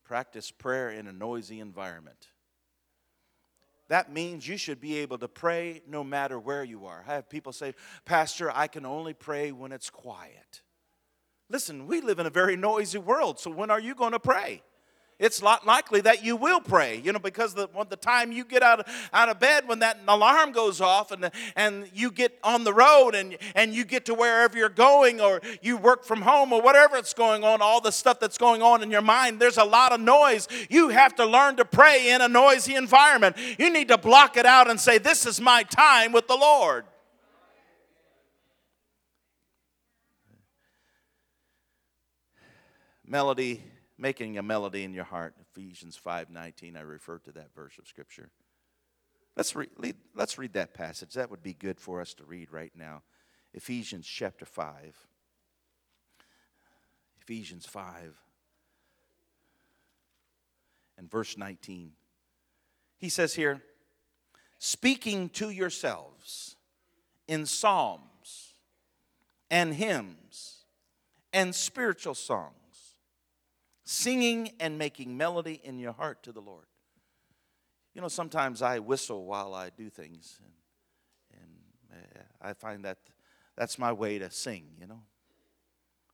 Practice 0.05 0.51
prayer 0.51 0.91
in 0.91 1.07
a 1.07 1.13
noisy 1.13 1.61
environment. 1.61 2.29
That 3.89 4.13
means 4.13 4.47
you 4.47 4.57
should 4.57 4.81
be 4.81 4.99
able 4.99 5.19
to 5.19 5.29
pray 5.29 5.83
no 5.87 6.03
matter 6.03 6.39
where 6.39 6.65
you 6.65 6.87
are. 6.87 7.05
I 7.07 7.15
have 7.15 7.29
people 7.29 7.53
say, 7.53 7.75
Pastor, 8.05 8.51
I 8.53 8.67
can 8.67 8.85
only 8.85 9.15
pray 9.15 9.53
when 9.53 9.73
it's 9.73 9.91
quiet. 9.91 10.63
Listen, 11.49 11.87
we 11.87 12.01
live 12.01 12.19
in 12.19 12.27
a 12.27 12.31
very 12.31 12.57
noisy 12.57 12.99
world, 12.99 13.41
so 13.41 13.51
when 13.51 13.71
are 13.71 13.81
you 13.81 13.95
going 13.95 14.13
to 14.13 14.21
pray? 14.21 14.63
It's 15.21 15.43
likely 15.43 16.01
that 16.01 16.25
you 16.25 16.35
will 16.35 16.61
pray, 16.61 16.97
you 16.97 17.13
know, 17.13 17.19
because 17.19 17.53
the, 17.53 17.69
the 17.91 17.97
time 17.97 18.33
you 18.33 18.43
get 18.43 18.63
out 18.63 18.81
of, 18.81 18.87
out 19.13 19.29
of 19.29 19.39
bed, 19.39 19.69
when 19.69 19.81
that 19.81 20.01
alarm 20.09 20.53
goes 20.53 20.81
off 20.81 21.13
and, 21.13 21.31
and 21.55 21.89
you 21.93 22.11
get 22.11 22.39
on 22.43 22.65
the 22.65 22.73
road 22.73 23.15
and, 23.15 23.37
and 23.55 23.75
you 23.75 23.85
get 23.85 24.07
to 24.07 24.15
wherever 24.15 24.57
you're 24.57 24.71
going 24.71 25.21
or 25.21 25.43
you 25.61 25.77
work 25.77 26.05
from 26.05 26.23
home 26.23 26.55
or 26.55 26.63
whatever 26.63 26.97
it's 26.97 27.13
going 27.13 27.45
on, 27.45 27.61
all 27.61 27.83
the 27.83 27.93
stuff 27.93 28.19
that's 28.19 28.39
going 28.39 28.63
on 28.63 28.83
in 28.83 28.91
your 28.91 29.03
mind, 29.03 29.39
there's 29.39 29.59
a 29.59 29.65
lot 29.65 29.93
of 29.93 30.01
noise. 30.01 30.49
You 30.71 30.89
have 30.89 31.15
to 31.17 31.27
learn 31.27 31.57
to 31.57 31.67
pray 31.67 32.13
in 32.13 32.23
a 32.23 32.29
noisy 32.29 32.75
environment. 32.75 33.37
You 33.59 33.71
need 33.71 33.89
to 33.89 33.99
block 33.99 34.39
it 34.39 34.47
out 34.47 34.71
and 34.71 34.81
say, 34.81 34.97
This 34.97 35.27
is 35.27 35.39
my 35.39 35.65
time 35.65 36.13
with 36.13 36.29
the 36.29 36.37
Lord. 36.37 36.87
Melody 43.07 43.70
making 44.01 44.39
a 44.39 44.43
melody 44.43 44.83
in 44.83 44.95
your 44.95 45.05
heart. 45.05 45.35
Ephesians 45.41 45.97
5:19, 45.97 46.77
I 46.77 46.81
refer 46.81 47.19
to 47.19 47.33
that 47.33 47.55
verse 47.55 47.79
of 47.79 47.87
scripture. 47.87 48.31
Let's 49.37 49.55
read, 49.55 49.97
let's 50.15 50.39
read 50.39 50.55
that 50.55 50.75
passage. 50.75 51.15
That 51.15 51.31
would 51.31 51.43
be 51.43 51.55
good 51.55 51.79
for 51.79 52.01
us 52.01 52.15
to 52.15 52.25
read 52.25 52.51
right 52.51 52.75
now. 52.75 53.03
Ephesians 53.53 54.07
chapter 54.07 54.45
5. 54.45 55.07
Ephesians 57.21 57.67
5 57.67 58.17
and 60.99 61.11
verse 61.11 61.37
19. 61.37 61.93
He 62.99 63.09
says 63.09 63.35
here, 63.35 63.63
speaking 64.59 65.29
to 65.31 65.51
yourselves 65.51 66.57
in 67.29 67.47
psalms 67.47 68.55
and 69.51 69.75
hymns 69.75 70.65
and 71.33 71.55
spiritual 71.55 72.15
songs 72.15 72.60
singing 73.91 74.53
and 74.61 74.79
making 74.79 75.17
melody 75.17 75.61
in 75.65 75.77
your 75.81 75.93
heart 75.93 76.23
to 76.23 76.31
the 76.31 76.41
Lord. 76.41 76.67
You 77.93 78.01
know, 78.01 78.07
sometimes 78.07 78.63
I 78.63 78.79
whistle 78.79 79.25
while 79.25 79.53
I 79.53 79.71
do 79.71 79.91
things, 79.91 80.39
and, 80.45 81.43
and 81.43 82.01
uh, 82.21 82.23
I 82.41 82.53
find 82.53 82.85
that 82.85 82.99
that's 83.57 83.81
my 83.81 83.93
way 83.93 84.21
to 84.21 84.31
sing, 84.31 84.65
you 84.81 84.87
know. 84.87 85.03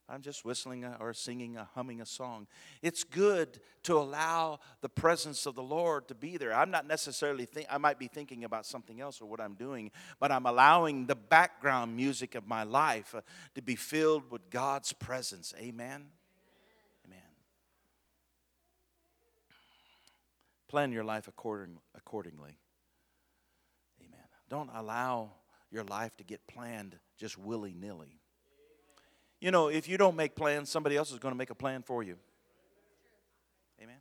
I'm 0.09 0.23
just 0.23 0.43
whistling 0.43 0.87
or 1.01 1.13
singing, 1.13 1.59
or 1.59 1.69
humming 1.75 2.01
a 2.01 2.07
song. 2.07 2.47
It's 2.81 3.05
good 3.05 3.61
to 3.83 3.99
allow 3.99 4.61
the 4.81 4.89
presence 4.89 5.45
of 5.45 5.55
the 5.55 5.63
Lord 5.63 6.09
to 6.09 6.15
be 6.15 6.39
there. 6.39 6.55
I'm 6.55 6.71
not 6.71 6.87
necessarily 6.87 7.45
think 7.45 7.67
I 7.69 7.77
might 7.77 7.99
be 7.99 8.07
thinking 8.07 8.45
about 8.45 8.65
something 8.65 9.03
else 9.03 9.21
or 9.21 9.27
what 9.27 9.41
I'm 9.41 9.55
doing, 9.55 9.91
but 10.19 10.33
I'm 10.33 10.47
allowing 10.47 11.07
the 11.07 11.17
background 11.17 11.95
music 11.95 12.37
of 12.37 12.47
my 12.47 12.63
life 12.63 13.15
uh, 13.15 13.21
to 13.55 13.61
be 13.61 13.77
filled 13.77 14.31
with 14.31 14.49
God's 14.49 14.95
presence. 14.95 15.53
Amen. 15.59 16.07
Plan 20.77 20.93
your 20.93 21.05
life 21.05 21.27
according, 21.27 21.79
accordingly. 21.95 22.59
Amen. 23.99 24.27
Don't 24.51 24.69
allow 24.75 25.31
your 25.71 25.85
life 25.85 26.15
to 26.19 26.23
get 26.23 26.47
planned 26.47 26.99
just 27.17 27.39
willy 27.39 27.73
nilly. 27.73 28.21
You 29.41 29.53
know, 29.53 29.69
if 29.69 29.89
you 29.89 29.97
don't 29.97 30.17
make 30.17 30.37
plans, 30.37 30.69
somebody 30.69 30.95
else 30.95 31.13
is 31.13 31.19
going 31.19 31.33
to 31.33 31.39
make 31.39 31.49
a 31.49 31.55
plan 31.55 31.81
for 31.81 32.03
you. 32.03 32.19
Amen. 33.83 33.97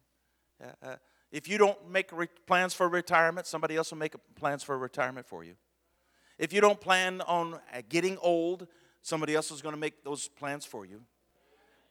Uh, 0.61 0.85
uh, 0.85 0.95
if 1.31 1.47
you 1.47 1.57
don't 1.57 1.89
make 1.89 2.11
re- 2.11 2.27
plans 2.45 2.73
for 2.73 2.89
retirement, 2.89 3.47
somebody 3.47 3.77
else 3.77 3.91
will 3.91 3.99
make 3.99 4.15
plans 4.35 4.61
for 4.61 4.77
retirement 4.77 5.25
for 5.25 5.45
you. 5.45 5.55
If 6.37 6.51
you 6.51 6.59
don't 6.59 6.81
plan 6.81 7.21
on 7.21 7.53
uh, 7.53 7.83
getting 7.87 8.17
old, 8.17 8.67
somebody 9.01 9.33
else 9.33 9.49
is 9.49 9.61
going 9.61 9.75
to 9.75 9.79
make 9.79 10.03
those 10.03 10.27
plans 10.27 10.65
for 10.65 10.85
you. 10.85 11.03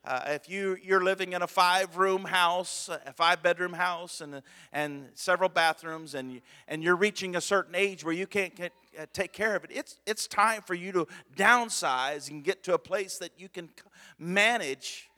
Uh, 0.07 0.21
if 0.27 0.51
you, 0.51 0.77
you're 0.83 1.03
living 1.03 1.33
in 1.33 1.41
a 1.41 1.47
five 1.47 1.97
room 1.97 2.25
house, 2.25 2.91
a 3.07 3.13
five 3.15 3.43
bedroom 3.43 3.73
house, 3.73 4.21
and, 4.21 4.43
and 4.71 5.09
several 5.15 5.49
bathrooms, 5.49 6.15
and, 6.15 6.31
you, 6.31 6.41
and 6.69 6.83
you're 6.83 6.97
reaching 6.97 7.37
a 7.37 7.41
certain 7.41 7.75
age 7.75 8.05
where 8.05 8.13
you 8.13 8.27
can't 8.27 8.55
get, 8.55 8.73
uh, 9.01 9.07
take 9.15 9.33
care 9.33 9.57
of 9.57 9.65
it, 9.65 9.71
it's, 9.73 10.01
it's 10.07 10.27
time 10.27 10.61
for 10.61 10.75
you 10.75 10.93
to 10.93 11.07
downsize 11.37 12.31
and 12.31 12.45
get 12.45 12.63
to 12.63 12.75
a 12.75 12.79
place 12.79 13.17
that 13.17 13.31
you 13.39 13.49
can 13.49 13.71
manage 14.19 15.09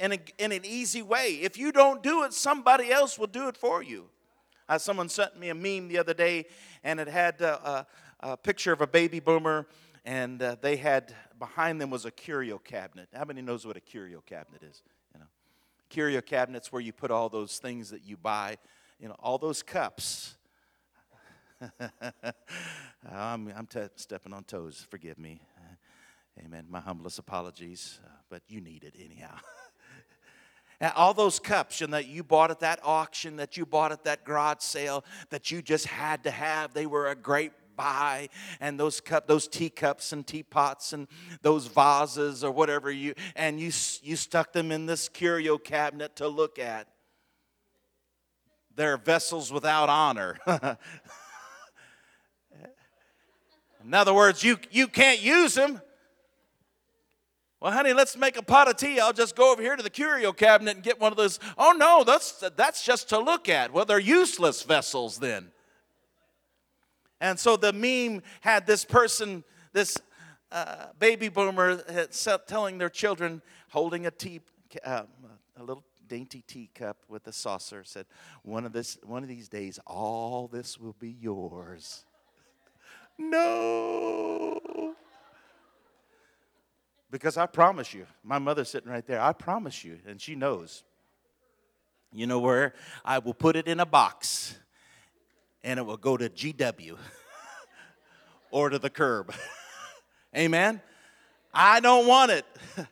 in, 0.00 0.12
a, 0.12 0.18
in 0.38 0.50
an 0.50 0.64
easy 0.64 1.02
way. 1.02 1.34
If 1.34 1.56
you 1.56 1.70
don't 1.70 2.02
do 2.02 2.24
it, 2.24 2.32
somebody 2.32 2.90
else 2.90 3.20
will 3.20 3.28
do 3.28 3.46
it 3.46 3.56
for 3.56 3.84
you. 3.84 4.06
Uh, 4.68 4.78
someone 4.78 5.08
sent 5.08 5.38
me 5.38 5.50
a 5.50 5.54
meme 5.54 5.86
the 5.86 5.98
other 5.98 6.12
day, 6.12 6.46
and 6.82 6.98
it 6.98 7.06
had 7.06 7.40
uh, 7.40 7.84
a, 8.20 8.30
a 8.30 8.36
picture 8.36 8.72
of 8.72 8.80
a 8.80 8.86
baby 8.86 9.20
boomer 9.20 9.66
and 10.08 10.40
uh, 10.40 10.56
they 10.62 10.76
had 10.76 11.14
behind 11.38 11.78
them 11.78 11.90
was 11.90 12.06
a 12.06 12.10
curio 12.10 12.56
cabinet. 12.56 13.10
How 13.14 13.26
many 13.26 13.42
knows 13.42 13.66
what 13.66 13.76
a 13.76 13.80
curio 13.80 14.22
cabinet 14.24 14.62
is? 14.62 14.82
You 15.12 15.20
know, 15.20 15.26
curio 15.90 16.22
cabinets 16.22 16.72
where 16.72 16.80
you 16.80 16.94
put 16.94 17.10
all 17.10 17.28
those 17.28 17.58
things 17.58 17.90
that 17.90 18.02
you 18.04 18.16
buy. 18.16 18.56
You 18.98 19.08
know, 19.08 19.16
all 19.18 19.36
those 19.36 19.62
cups. 19.62 20.36
I'm, 23.12 23.52
I'm 23.54 23.66
t- 23.68 23.80
stepping 23.96 24.32
on 24.32 24.44
toes. 24.44 24.86
Forgive 24.90 25.18
me. 25.18 25.42
Amen. 26.42 26.64
My 26.70 26.80
humblest 26.80 27.18
apologies, 27.18 28.00
uh, 28.02 28.08
but 28.30 28.40
you 28.48 28.62
need 28.62 28.84
it 28.84 28.94
anyhow. 28.98 29.36
all 30.96 31.12
those 31.12 31.38
cups 31.38 31.82
and 31.82 31.92
that 31.92 32.06
you 32.06 32.22
bought 32.22 32.50
at 32.50 32.60
that 32.60 32.80
auction, 32.82 33.36
that 33.36 33.58
you 33.58 33.66
bought 33.66 33.92
at 33.92 34.04
that 34.04 34.24
garage 34.24 34.60
sale, 34.60 35.04
that 35.28 35.50
you 35.50 35.60
just 35.60 35.84
had 35.84 36.24
to 36.24 36.30
have, 36.30 36.72
they 36.72 36.86
were 36.86 37.08
a 37.08 37.14
great 37.14 37.52
buy, 37.78 38.28
and 38.60 38.78
those 38.78 39.00
cup, 39.00 39.26
those 39.26 39.48
teacups 39.48 40.12
and 40.12 40.26
teapots 40.26 40.92
and 40.92 41.08
those 41.40 41.66
vases 41.66 42.44
or 42.44 42.50
whatever 42.50 42.90
you, 42.90 43.14
and 43.34 43.58
you 43.58 43.72
you 44.02 44.16
stuck 44.16 44.52
them 44.52 44.70
in 44.70 44.84
this 44.84 45.08
curio 45.08 45.56
cabinet 45.56 46.16
to 46.16 46.28
look 46.28 46.58
at. 46.58 46.88
They're 48.76 48.98
vessels 48.98 49.50
without 49.50 49.88
honor. 49.88 50.38
in 53.82 53.94
other 53.94 54.12
words, 54.12 54.44
you 54.44 54.58
you 54.70 54.88
can't 54.88 55.22
use 55.22 55.54
them. 55.54 55.80
Well, 57.60 57.72
honey, 57.72 57.92
let's 57.92 58.16
make 58.16 58.36
a 58.36 58.42
pot 58.42 58.68
of 58.68 58.76
tea. 58.76 59.00
I'll 59.00 59.12
just 59.12 59.34
go 59.34 59.50
over 59.50 59.60
here 59.60 59.74
to 59.74 59.82
the 59.82 59.90
curio 59.90 60.32
cabinet 60.32 60.76
and 60.76 60.84
get 60.84 61.00
one 61.00 61.10
of 61.10 61.18
those. 61.18 61.40
Oh, 61.56 61.72
no, 61.76 62.04
that's, 62.04 62.44
that's 62.54 62.84
just 62.84 63.08
to 63.08 63.18
look 63.18 63.48
at. 63.48 63.72
Well, 63.72 63.84
they're 63.84 63.98
useless 63.98 64.62
vessels 64.62 65.18
then. 65.18 65.50
And 67.20 67.38
so 67.38 67.56
the 67.56 67.72
meme 67.72 68.22
had 68.40 68.66
this 68.66 68.84
person, 68.84 69.44
this 69.72 69.96
uh, 70.52 70.86
baby 70.98 71.28
boomer, 71.28 71.82
telling 72.46 72.78
their 72.78 72.88
children, 72.88 73.42
holding 73.70 74.06
a 74.06 74.10
tea, 74.10 74.40
uh, 74.84 75.02
a 75.56 75.62
little 75.62 75.84
dainty 76.08 76.42
teacup 76.46 76.96
with 77.08 77.26
a 77.26 77.32
saucer, 77.32 77.82
said, 77.84 78.06
one 78.42 78.64
of, 78.64 78.72
this, 78.72 78.98
one 79.04 79.22
of 79.22 79.28
these 79.28 79.48
days, 79.48 79.78
all 79.86 80.48
this 80.48 80.78
will 80.78 80.96
be 80.98 81.16
yours. 81.20 82.04
no. 83.18 84.94
Because 87.10 87.36
I 87.36 87.46
promise 87.46 87.94
you, 87.94 88.06
my 88.22 88.38
mother's 88.38 88.68
sitting 88.70 88.90
right 88.90 89.06
there. 89.06 89.20
I 89.20 89.32
promise 89.32 89.84
you, 89.84 89.98
and 90.06 90.20
she 90.20 90.34
knows. 90.34 90.84
You 92.12 92.26
know 92.26 92.38
where? 92.38 92.74
I 93.04 93.18
will 93.18 93.34
put 93.34 93.56
it 93.56 93.66
in 93.66 93.80
a 93.80 93.86
box 93.86 94.56
and 95.68 95.78
it 95.78 95.84
will 95.84 95.98
go 95.98 96.16
to 96.16 96.30
GW 96.30 96.96
or 98.50 98.70
to 98.70 98.78
the 98.78 98.88
curb. 98.88 99.34
Amen? 100.36 100.80
I 101.52 101.80
don't 101.80 102.06
want 102.06 102.30
it. 102.30 102.46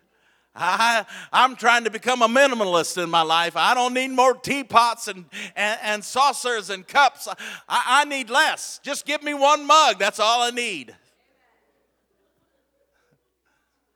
I, 0.54 1.06
I'm 1.32 1.56
trying 1.56 1.84
to 1.84 1.90
become 1.90 2.20
a 2.20 2.28
minimalist 2.28 3.02
in 3.02 3.08
my 3.08 3.22
life. 3.22 3.56
I 3.56 3.72
don't 3.72 3.94
need 3.94 4.08
more 4.08 4.34
teapots 4.34 5.08
and, 5.08 5.24
and, 5.54 5.78
and 5.82 6.04
saucers 6.04 6.68
and 6.68 6.86
cups. 6.86 7.28
I, 7.28 7.36
I 7.66 8.04
need 8.04 8.28
less. 8.28 8.78
Just 8.82 9.06
give 9.06 9.22
me 9.22 9.32
one 9.32 9.66
mug. 9.66 9.98
That's 9.98 10.20
all 10.20 10.42
I 10.42 10.50
need. 10.50 10.94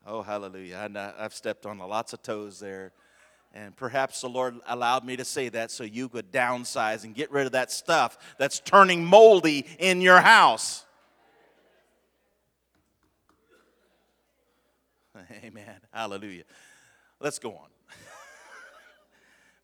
Oh, 0.07 0.23
hallelujah. 0.23 0.91
I, 0.95 1.13
I've 1.23 1.35
stepped 1.35 1.67
on 1.67 1.79
lots 1.79 2.15
of 2.15 2.23
toes 2.23 2.59
there. 2.59 2.93
And 3.53 3.75
perhaps 3.75 4.21
the 4.21 4.29
Lord 4.29 4.57
allowed 4.67 5.05
me 5.05 5.17
to 5.17 5.25
say 5.25 5.49
that 5.49 5.71
so 5.71 5.83
you 5.83 6.09
could 6.09 6.31
downsize 6.31 7.03
and 7.05 7.15
get 7.15 7.33
rid 7.33 7.47
of 7.47 7.53
that 7.53 7.73
stuff 7.73 8.17
that's 8.39 8.61
turning 8.61 9.05
moldy 9.05 9.67
in 9.79 10.01
your 10.01 10.21
house. 10.21 10.87
Amen. 15.45 15.77
Hallelujah. 15.93 16.45
Let's 17.19 17.41
go 17.41 17.51
on. 17.51 17.69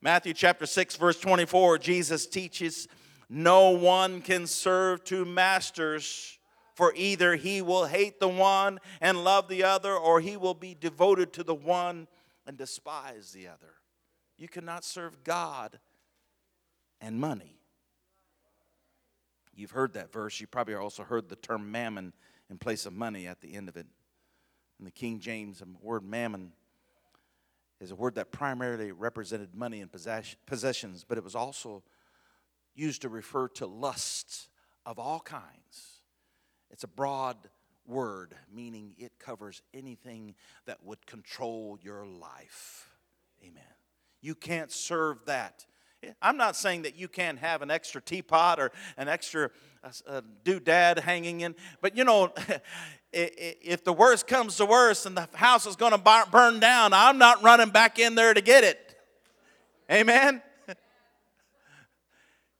Matthew 0.01 0.35
chapter 0.35 0.67
6, 0.67 0.97
verse 0.97 1.21
24, 1.21 1.79
Jesus 1.79 2.27
teaches 2.27 2.89
no 3.29 3.71
one 3.71 4.21
can 4.21 4.49
serve 4.49 5.05
two 5.05 5.25
masters 5.25 6.37
for 6.77 6.93
either 6.95 7.37
he 7.37 7.63
will 7.63 7.87
hate 7.87 8.21
the 8.21 8.29
one 8.29 8.79
and 9.01 9.25
love 9.25 9.49
the 9.49 9.65
other, 9.65 9.95
or 9.95 10.21
he 10.21 10.37
will 10.37 10.55
be 10.55 10.77
devoted 10.79 11.33
to 11.33 11.43
the 11.43 11.55
one 11.55 12.07
and 12.47 12.57
despise 12.57 13.33
the 13.33 13.49
other. 13.49 13.75
You 14.37 14.49
cannot 14.49 14.85
serve 14.85 15.25
God 15.25 15.79
and 17.01 17.19
money. 17.19 17.61
You've 19.55 19.71
heard 19.71 19.95
that 19.95 20.13
verse. 20.13 20.41
You 20.41 20.47
probably 20.47 20.75
also 20.75 21.03
heard 21.03 21.29
the 21.29 21.37
term 21.37 21.71
mammon 21.71 22.13
in 22.51 22.59
place 22.59 22.87
of 22.87 22.93
money 22.93 23.27
at 23.27 23.41
the 23.41 23.55
end 23.55 23.69
of 23.69 23.77
it. 23.77 23.87
In 24.79 24.85
the 24.85 24.91
King 24.91 25.19
James, 25.19 25.61
the 25.61 25.67
word 25.81 26.05
mammon 26.05 26.53
is 27.81 27.91
a 27.91 27.95
word 27.95 28.15
that 28.17 28.31
primarily 28.31 28.93
represented 28.93 29.55
money 29.55 29.81
and 29.81 29.91
possessions, 29.91 31.05
but 31.07 31.19
it 31.19 31.25
was 31.25 31.35
also 31.35 31.83
used 32.75 33.03
to 33.03 33.09
refer 33.09 33.49
to 33.49 33.67
lusts 33.67 34.49
of 34.85 34.99
all 34.99 35.21
kinds 35.21 35.97
it's 36.71 36.85
a 36.85 36.89
broad 36.89 37.37
word, 37.89 38.35
meaning 38.53 38.95
it 38.99 39.13
covers 39.19 39.63
anything 39.75 40.35
that 40.67 40.83
would 40.85 41.07
control 41.07 41.79
your 41.83 42.07
life. 42.07 42.91
Amen. 43.43 43.63
You 44.21 44.35
can't 44.35 44.73
serve 44.73 45.25
that. 45.27 45.67
I'm 46.21 46.37
not 46.37 46.57
saying 46.57 46.83
that 46.83 46.97
you 46.97 47.09
can't 47.09 47.39
have 47.39 47.63
an 47.63 47.71
extra 47.71 48.01
teapot 48.01 48.61
or 48.61 48.71
an 48.97 49.09
extra 49.09 49.51
uh, 50.07 50.21
doodad 50.45 50.99
hanging 51.01 51.41
in, 51.41 51.55
but 51.81 51.97
you 51.97 52.05
know, 52.05 52.33
if 53.13 53.83
the 53.85 53.93
worst 53.93 54.27
comes 54.27 54.57
to 54.57 54.67
worst 54.67 55.07
and 55.07 55.17
the 55.17 55.29
house 55.35 55.67
is 55.67 55.77
going 55.77 55.93
to 55.93 56.27
burn 56.31 56.61
down, 56.61 56.93
I'm 56.93 57.19
not 57.19 57.43
running 57.43 57.71
back 57.71 57.99
in 57.99 58.15
there 58.15 58.35
to 58.35 58.41
get 58.41 58.63
it. 58.65 58.97
Amen? 59.91 60.43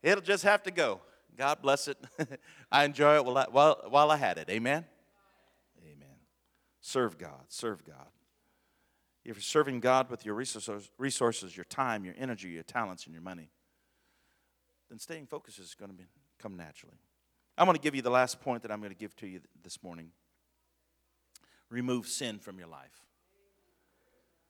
It'll 0.03 0.21
just 0.21 0.43
have 0.43 0.63
to 0.63 0.71
go. 0.71 1.01
God 1.37 1.61
bless 1.61 1.87
it. 1.87 1.97
I 2.71 2.83
enjoy 2.85 3.15
it 3.15 3.25
while 3.25 3.37
I, 3.37 3.45
while, 3.51 3.81
while 3.89 4.11
I 4.11 4.17
had 4.17 4.37
it. 4.37 4.49
Amen. 4.49 4.85
Serve 6.87 7.17
God. 7.17 7.43
Serve 7.49 7.83
God. 7.83 8.07
If 9.25 9.35
you're 9.35 9.41
serving 9.41 9.81
God 9.81 10.09
with 10.09 10.25
your 10.25 10.35
resources, 10.35 11.57
your 11.57 11.65
time, 11.65 12.05
your 12.05 12.15
energy, 12.17 12.47
your 12.47 12.63
talents, 12.63 13.03
and 13.03 13.13
your 13.13 13.21
money, 13.21 13.49
then 14.87 14.97
staying 14.97 15.25
focused 15.25 15.59
is 15.59 15.75
going 15.77 15.91
to 15.91 15.97
be, 15.97 16.05
come 16.39 16.55
naturally. 16.55 16.95
I'm 17.57 17.65
going 17.65 17.75
to 17.75 17.81
give 17.81 17.93
you 17.93 18.01
the 18.01 18.09
last 18.09 18.39
point 18.39 18.61
that 18.61 18.71
I'm 18.71 18.79
going 18.79 18.93
to 18.93 18.97
give 18.97 19.13
to 19.17 19.27
you 19.27 19.41
this 19.61 19.83
morning. 19.83 20.11
Remove 21.69 22.07
sin 22.07 22.39
from 22.39 22.57
your 22.57 22.69
life. 22.69 23.03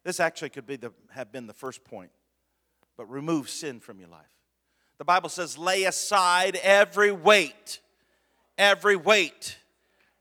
This 0.04 0.20
actually 0.20 0.50
could 0.50 0.68
be 0.68 0.76
the, 0.76 0.94
have 1.10 1.32
been 1.32 1.48
the 1.48 1.54
first 1.54 1.84
point, 1.84 2.12
but 2.98 3.10
remove 3.10 3.50
sin 3.50 3.80
from 3.80 4.00
your 4.00 4.10
life. 4.10 4.30
The 5.00 5.06
Bible 5.06 5.30
says, 5.30 5.58
lay 5.58 5.86
aside 5.86 6.56
every 6.62 7.12
weight, 7.12 7.80
every 8.60 8.96
weight, 8.96 9.58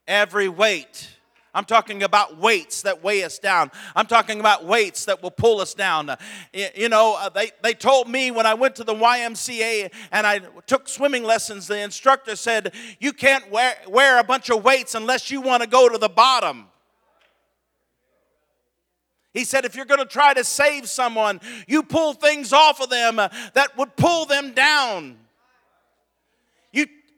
every 0.08 0.48
weight. 0.48 1.10
I'm 1.56 1.64
talking 1.64 2.02
about 2.02 2.36
weights 2.36 2.82
that 2.82 3.02
weigh 3.02 3.24
us 3.24 3.38
down. 3.38 3.70
I'm 3.96 4.04
talking 4.04 4.40
about 4.40 4.66
weights 4.66 5.06
that 5.06 5.22
will 5.22 5.30
pull 5.30 5.62
us 5.62 5.72
down. 5.72 6.14
You 6.52 6.90
know, 6.90 7.16
uh, 7.18 7.30
they, 7.30 7.50
they 7.62 7.72
told 7.72 8.10
me 8.10 8.30
when 8.30 8.44
I 8.44 8.52
went 8.52 8.76
to 8.76 8.84
the 8.84 8.94
YMCA 8.94 9.90
and 10.12 10.26
I 10.26 10.40
took 10.66 10.86
swimming 10.86 11.24
lessons, 11.24 11.66
the 11.66 11.80
instructor 11.80 12.36
said, 12.36 12.74
You 13.00 13.14
can't 13.14 13.50
wear, 13.50 13.74
wear 13.88 14.20
a 14.20 14.24
bunch 14.24 14.50
of 14.50 14.64
weights 14.64 14.94
unless 14.94 15.30
you 15.30 15.40
want 15.40 15.62
to 15.62 15.68
go 15.68 15.88
to 15.88 15.96
the 15.96 16.10
bottom. 16.10 16.66
He 19.32 19.44
said, 19.44 19.64
if 19.64 19.76
you're 19.76 19.84
going 19.86 20.00
to 20.00 20.06
try 20.06 20.34
to 20.34 20.44
save 20.44 20.88
someone, 20.88 21.40
you 21.66 21.82
pull 21.82 22.12
things 22.12 22.52
off 22.52 22.80
of 22.80 22.90
them 22.90 23.18
uh, 23.18 23.28
that 23.52 23.76
would 23.76 23.94
pull 23.96 24.24
them 24.24 24.52
down. 24.52 25.16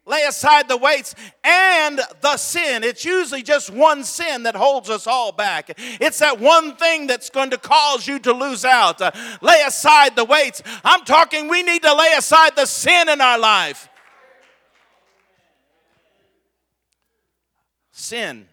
Lay 0.09 0.23
aside 0.23 0.69
the 0.69 0.77
weights 0.77 1.15
and 1.45 2.01
the 2.23 2.37
sin. 2.39 2.83
It's 2.83 3.05
usually 3.05 3.43
just 3.43 3.71
one 3.71 4.03
sin 4.05 4.45
that 4.45 4.57
holds 4.57 4.89
us 4.89 5.07
all 5.07 5.33
back. 5.33 5.75
It's 5.77 6.19
that 6.21 6.41
one 6.41 6.77
thing 6.77 7.07
that's 7.07 7.29
going 7.29 7.51
to 7.51 7.59
cause 7.59 8.09
you 8.09 8.19
to 8.21 8.33
lose 8.33 8.65
out. 8.65 9.03
Uh, 9.03 9.11
lay 9.43 9.63
aside 9.67 10.17
the 10.17 10.25
weights. 10.25 10.63
I'm 10.83 11.05
talking, 11.05 11.49
we 11.49 11.63
need 11.63 11.83
to 11.83 11.95
lay 11.95 12.13
aside 12.17 12.57
the 12.57 12.65
sin 12.65 13.11
in 13.11 13.21
our 13.21 13.39
life. 13.39 13.89
Sin 17.93 18.49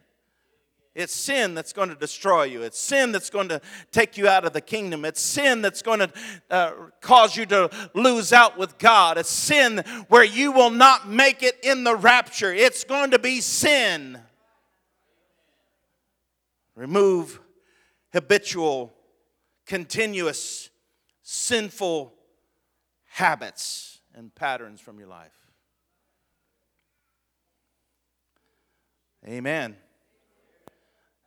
it's 0.96 1.14
sin 1.14 1.54
that's 1.54 1.74
going 1.74 1.90
to 1.90 1.96
destroy 1.96 2.44
you. 2.44 2.62
It's 2.62 2.80
sin 2.80 3.12
that's 3.12 3.30
going 3.30 3.50
to 3.50 3.60
take 3.92 4.18
you 4.18 4.30
out 4.30 4.46
of 4.46 4.54
the 4.54 4.62
kingdom. 4.62 5.04
It's 5.04 5.20
sin 5.20 5.62
that's 5.62 5.82
going 5.82 6.00
to 6.00 6.12
uh, 6.50 6.72
cause 7.02 7.36
you 7.36 7.46
to 7.48 7.70
lose 7.94 8.32
out 8.32 8.58
with 8.58 8.78
God. 8.78 9.18
It's 9.18 9.30
sin 9.30 9.84
where 10.08 10.24
you 10.24 10.54
will 10.54 10.70
not 10.70 11.10
make 11.10 11.44
it 11.44 11.60
in 11.64 11.84
the 11.84 11.96
rapture. 11.98 12.54
It's 12.54 12.86
going 12.86 13.12
to 13.12 13.20
be 13.20 13.42
sin. 13.42 14.20
Remove 16.76 17.42
habitual, 18.14 18.94
continuous, 19.66 20.70
sinful 21.24 22.14
habits 23.08 24.00
and 24.14 24.34
patterns 24.34 24.80
from 24.80 24.98
your 24.98 25.10
life. 25.10 25.34
Amen. 29.28 29.76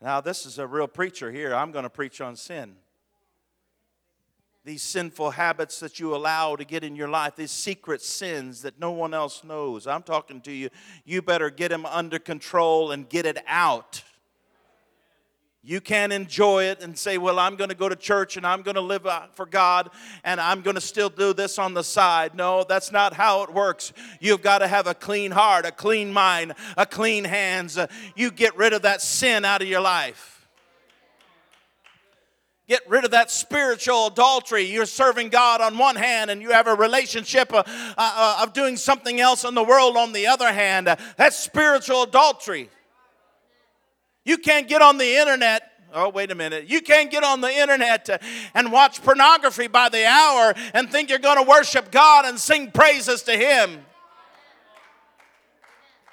Now, 0.01 0.21
this 0.21 0.47
is 0.47 0.59
a 0.59 0.67
real 0.67 0.87
preacher 0.87 1.33
here. 1.33 1.55
I'm 1.55 1.73
going 1.73 1.83
to 1.83 1.91
preach 1.91 2.21
on 2.21 2.37
sin. 2.37 2.77
These 4.65 4.83
sinful 4.83 5.31
habits 5.31 5.81
that 5.81 5.99
you 5.99 6.15
allow 6.15 6.55
to 6.55 6.65
get 6.65 6.85
in 6.85 6.95
your 6.95 7.09
life, 7.09 7.37
these 7.37 7.51
secret 7.51 8.03
sins 8.03 8.63
that 8.63 8.79
no 8.79 8.91
one 8.91 9.15
else 9.15 9.43
knows. 9.43 9.87
I'm 9.87 10.03
talking 10.03 10.41
to 10.43 10.53
you. 10.53 10.69
You 11.05 11.23
better 11.23 11.51
get 11.51 11.71
them 11.71 11.87
under 11.87 12.19
control 12.19 12.93
and 12.93 13.09
get 13.09 13.25
it 13.25 13.39
out. 13.47 14.03
You 15.63 15.81
can't 15.81 16.13
enjoy 16.13 16.65
it 16.65 16.83
and 16.83 16.97
say, 16.97 17.19
Well, 17.19 17.39
I'm 17.39 17.57
going 17.57 17.71
to 17.71 17.77
go 17.77 17.89
to 17.89 17.97
church 17.97 18.37
and 18.37 18.47
I'm 18.47 18.63
going 18.63 18.77
to 18.77 18.81
live 18.81 19.07
for 19.35 19.45
God 19.45 19.91
and 20.23 20.41
I'm 20.41 20.63
going 20.63 20.77
to 20.77 20.81
still 20.81 21.11
do 21.11 21.33
this 21.33 21.59
on 21.59 21.75
the 21.75 21.83
side. 21.83 22.35
No, 22.35 22.65
that's 22.67 22.93
not 22.93 23.13
how 23.13 23.43
it 23.43 23.53
works. 23.53 23.93
You've 24.21 24.43
got 24.43 24.59
to 24.59 24.69
have 24.69 24.87
a 24.87 24.95
clean 24.95 25.33
heart, 25.33 25.67
a 25.67 25.73
clean 25.73 26.13
mind, 26.13 26.55
a 26.77 26.87
clean 26.87 27.25
hands. 27.25 27.79
You 28.15 28.31
get 28.31 28.57
rid 28.57 28.73
of 28.73 28.83
that 28.83 29.03
sin 29.03 29.45
out 29.45 29.61
of 29.61 29.69
your 29.69 29.81
life. 29.81 30.37
Get 32.69 32.89
rid 32.89 33.07
of 33.07 33.13
that 33.13 33.31
spiritual 33.31 34.09
adultery. 34.09 34.65
You're 34.65 34.85
serving 34.85 35.31
God 35.31 35.63
on 35.63 35.79
one 35.79 35.97
hand, 35.97 36.31
and 36.31 36.43
you 36.43 36.51
have 36.51 36.67
a 36.67 36.75
relationship 36.75 37.53
of, 37.55 37.67
uh, 37.67 37.93
uh, 37.97 38.43
of 38.43 38.53
doing 38.53 38.77
something 38.77 39.21
else 39.21 39.45
in 39.45 39.55
the 39.55 39.65
world 39.65 39.97
on 39.97 40.13
the 40.13 40.27
other 40.27 40.53
hand. 40.53 40.95
That's 41.17 41.37
spiritual 41.39 42.03
adultery. 42.03 42.69
You 44.29 44.37
can't 44.37 44.69
get 44.69 44.83
on 44.83 44.99
the 44.99 45.17
internet. 45.17 45.63
Oh, 45.91 46.11
wait 46.11 46.31
a 46.31 46.35
minute. 46.35 46.69
You 46.69 46.83
can't 46.83 47.11
get 47.11 47.25
on 47.25 47.41
the 47.41 47.51
internet 47.51 48.23
and 48.53 48.71
watch 48.71 49.03
pornography 49.03 49.69
by 49.69 49.89
the 49.89 50.05
hour 50.05 50.53
and 50.75 50.93
think 50.93 51.09
you're 51.09 51.19
going 51.19 51.43
to 51.43 51.49
worship 51.49 51.91
God 51.91 52.27
and 52.27 52.39
sing 52.39 52.71
praises 52.71 53.23
to 53.23 53.33
Him. 53.33 53.87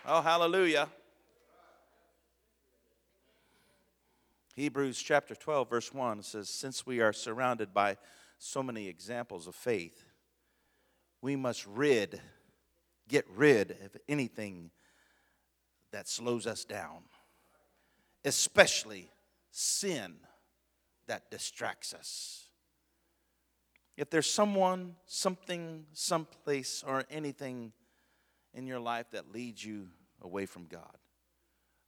Oh, 0.06 0.22
hallelujah. 0.22 0.88
Hebrews 4.56 5.02
chapter 5.02 5.36
12, 5.36 5.70
verse 5.70 5.94
1 5.94 6.24
says, 6.24 6.48
Since 6.50 6.86
we 6.86 7.02
are 7.02 7.12
surrounded 7.12 7.74
by 7.74 7.98
so 8.38 8.64
many 8.64 8.88
examples 8.88 9.46
of 9.46 9.56
faith, 9.56 10.06
we 11.22 11.36
must 11.36 11.68
rid, 11.68 12.22
get 13.10 13.26
rid 13.36 13.72
of 13.72 13.98
anything 14.08 14.72
that 15.92 16.08
slows 16.08 16.48
us 16.48 16.64
down, 16.64 17.04
especially 18.26 19.10
sin 19.52 20.16
that 21.08 21.30
distracts 21.32 21.94
us. 21.94 22.50
If 23.96 24.10
there's 24.10 24.30
someone, 24.30 24.96
something, 25.06 25.86
someplace, 25.94 26.84
or 26.86 27.06
anything 27.10 27.72
in 28.54 28.68
your 28.68 28.80
life 28.80 29.12
that 29.12 29.32
leads 29.32 29.64
you 29.64 29.88
away 30.22 30.46
from 30.46 30.66
God, 30.66 30.98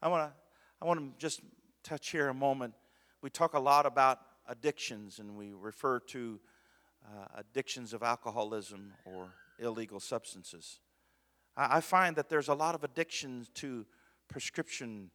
I 0.01 0.07
want 0.07 0.29
to 0.29 0.35
I 0.79 0.85
want 0.85 0.99
to 0.99 1.19
just 1.19 1.41
touch 1.83 2.11
here 2.11 2.29
a 2.29 2.33
moment. 2.33 2.75
We 3.23 3.31
talk 3.31 3.55
a 3.55 3.59
lot 3.59 3.87
about 3.87 4.19
addictions 4.47 5.17
and 5.17 5.35
we 5.35 5.51
refer 5.53 5.99
to 6.01 6.39
uh, 7.03 7.25
addictions 7.35 7.93
of 7.93 8.03
alcoholism 8.03 8.93
or 9.05 9.29
illegal 9.57 9.99
substances. 9.99 10.79
I, 11.55 11.77
I 11.77 11.81
find 11.81 12.15
that 12.15 12.29
there's 12.29 12.47
a 12.47 12.53
lot 12.53 12.75
of 12.75 12.83
addictions 12.83 13.49
to 13.55 13.87
prescription 14.27 15.09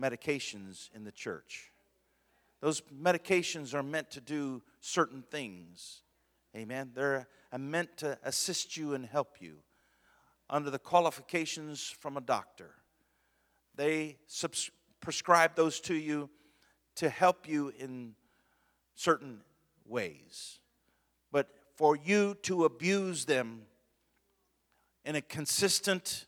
medications 0.00 0.88
in 0.94 1.04
the 1.04 1.12
church. 1.12 1.70
Those 2.60 2.82
medications 2.94 3.74
are 3.74 3.82
meant 3.82 4.10
to 4.12 4.20
do 4.20 4.62
certain 4.80 5.22
things. 5.30 6.02
Amen. 6.56 6.92
They're 6.94 7.28
uh, 7.52 7.58
meant 7.58 7.96
to 7.98 8.18
assist 8.24 8.76
you 8.76 8.94
and 8.94 9.06
help 9.06 9.36
you 9.40 9.56
under 10.48 10.70
the 10.70 10.78
qualifications 10.78 11.94
from 12.00 12.16
a 12.16 12.20
doctor. 12.20 12.74
They 13.76 14.18
subs- 14.26 14.70
prescribe 15.00 15.54
those 15.54 15.80
to 15.80 15.94
you 15.94 16.28
to 16.96 17.08
help 17.08 17.48
you 17.48 17.72
in 17.78 18.14
certain 18.94 19.40
ways. 19.86 20.58
But 21.32 21.48
for 21.76 21.96
you 21.96 22.36
to 22.42 22.64
abuse 22.64 23.24
them 23.24 23.62
in 25.04 25.16
a 25.16 25.22
consistent, 25.22 26.26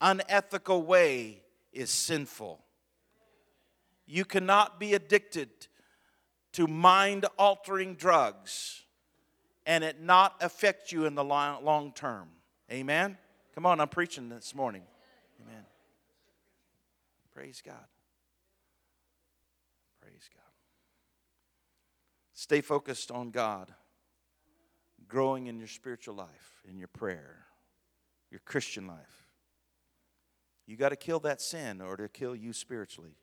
unethical 0.00 0.82
way 0.82 1.43
is 1.74 1.90
sinful. 1.90 2.60
You 4.06 4.24
cannot 4.24 4.78
be 4.78 4.94
addicted 4.94 5.50
to 6.52 6.66
mind 6.66 7.26
altering 7.38 7.94
drugs 7.94 8.82
and 9.66 9.82
it 9.82 10.00
not 10.00 10.36
affect 10.40 10.92
you 10.92 11.06
in 11.06 11.14
the 11.14 11.24
long 11.24 11.92
term. 11.94 12.28
Amen? 12.70 13.18
Come 13.54 13.66
on, 13.66 13.80
I'm 13.80 13.88
preaching 13.88 14.28
this 14.28 14.54
morning. 14.54 14.82
Amen. 15.42 15.64
Praise 17.32 17.62
God. 17.64 17.86
Praise 20.00 20.28
God. 20.32 20.42
Stay 22.34 22.60
focused 22.60 23.10
on 23.10 23.30
God, 23.30 23.72
growing 25.08 25.46
in 25.46 25.58
your 25.58 25.68
spiritual 25.68 26.14
life, 26.14 26.62
in 26.68 26.78
your 26.78 26.88
prayer, 26.88 27.46
your 28.30 28.40
Christian 28.44 28.86
life. 28.86 29.23
You 30.66 30.76
got 30.76 30.90
to 30.90 30.96
kill 30.96 31.20
that 31.20 31.40
sin 31.40 31.80
or 31.80 31.96
to 31.96 32.08
kill 32.08 32.34
you 32.34 32.52
spiritually, 32.52 33.16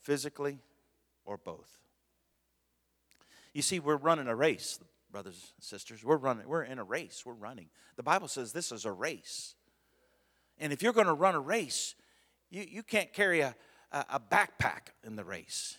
physically, 0.00 0.60
or 1.24 1.36
both. 1.36 1.78
You 3.52 3.62
see, 3.62 3.80
we're 3.80 3.96
running 3.96 4.28
a 4.28 4.36
race, 4.36 4.78
brothers 5.10 5.52
and 5.56 5.64
sisters. 5.64 6.04
We're 6.04 6.16
running, 6.16 6.46
we're 6.46 6.62
in 6.62 6.78
a 6.78 6.84
race. 6.84 7.22
We're 7.24 7.32
running. 7.32 7.70
The 7.96 8.02
Bible 8.02 8.28
says 8.28 8.52
this 8.52 8.70
is 8.70 8.84
a 8.84 8.92
race. 8.92 9.54
And 10.58 10.72
if 10.72 10.82
you're 10.82 10.92
going 10.92 11.06
to 11.06 11.12
run 11.12 11.34
a 11.34 11.40
race, 11.40 11.94
you, 12.50 12.64
you 12.68 12.82
can't 12.82 13.12
carry 13.12 13.40
a, 13.40 13.54
a, 13.92 14.04
a 14.14 14.20
backpack 14.20 14.92
in 15.04 15.16
the 15.16 15.24
race. 15.24 15.78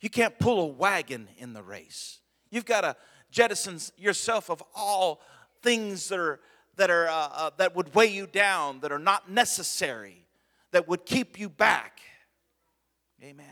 You 0.00 0.10
can't 0.10 0.38
pull 0.38 0.60
a 0.60 0.66
wagon 0.66 1.28
in 1.36 1.52
the 1.52 1.62
race. 1.62 2.20
You've 2.50 2.64
got 2.64 2.80
to 2.80 2.96
jettison 3.30 3.78
yourself 3.96 4.50
of 4.50 4.62
all 4.74 5.20
things 5.62 6.08
that 6.08 6.18
are 6.18 6.40
that 6.76 6.90
are 6.90 7.08
uh, 7.08 7.28
uh, 7.32 7.50
that 7.58 7.74
would 7.76 7.94
weigh 7.94 8.06
you 8.06 8.26
down, 8.26 8.80
that 8.80 8.92
are 8.92 8.98
not 8.98 9.30
necessary, 9.30 10.26
that 10.72 10.88
would 10.88 11.04
keep 11.04 11.38
you 11.38 11.48
back. 11.48 12.00
Amen. 13.22 13.46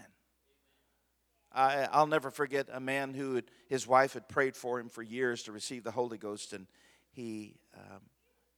I, 1.52 1.88
will 1.98 2.06
never 2.06 2.30
forget 2.30 2.68
a 2.72 2.80
man 2.80 3.14
who 3.14 3.34
had, 3.34 3.44
his 3.68 3.86
wife 3.86 4.12
had 4.12 4.28
prayed 4.28 4.56
for 4.56 4.78
him 4.78 4.88
for 4.88 5.02
years 5.02 5.42
to 5.44 5.52
receive 5.52 5.82
the 5.82 5.90
Holy 5.90 6.18
Ghost, 6.18 6.52
and 6.52 6.66
he 7.10 7.56
um, 7.74 8.00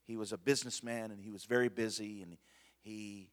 he 0.04 0.16
was 0.16 0.32
a 0.32 0.38
businessman 0.38 1.12
and 1.12 1.22
he 1.22 1.30
was 1.30 1.44
very 1.44 1.68
busy, 1.68 2.22
and 2.22 2.36
he 2.82 3.30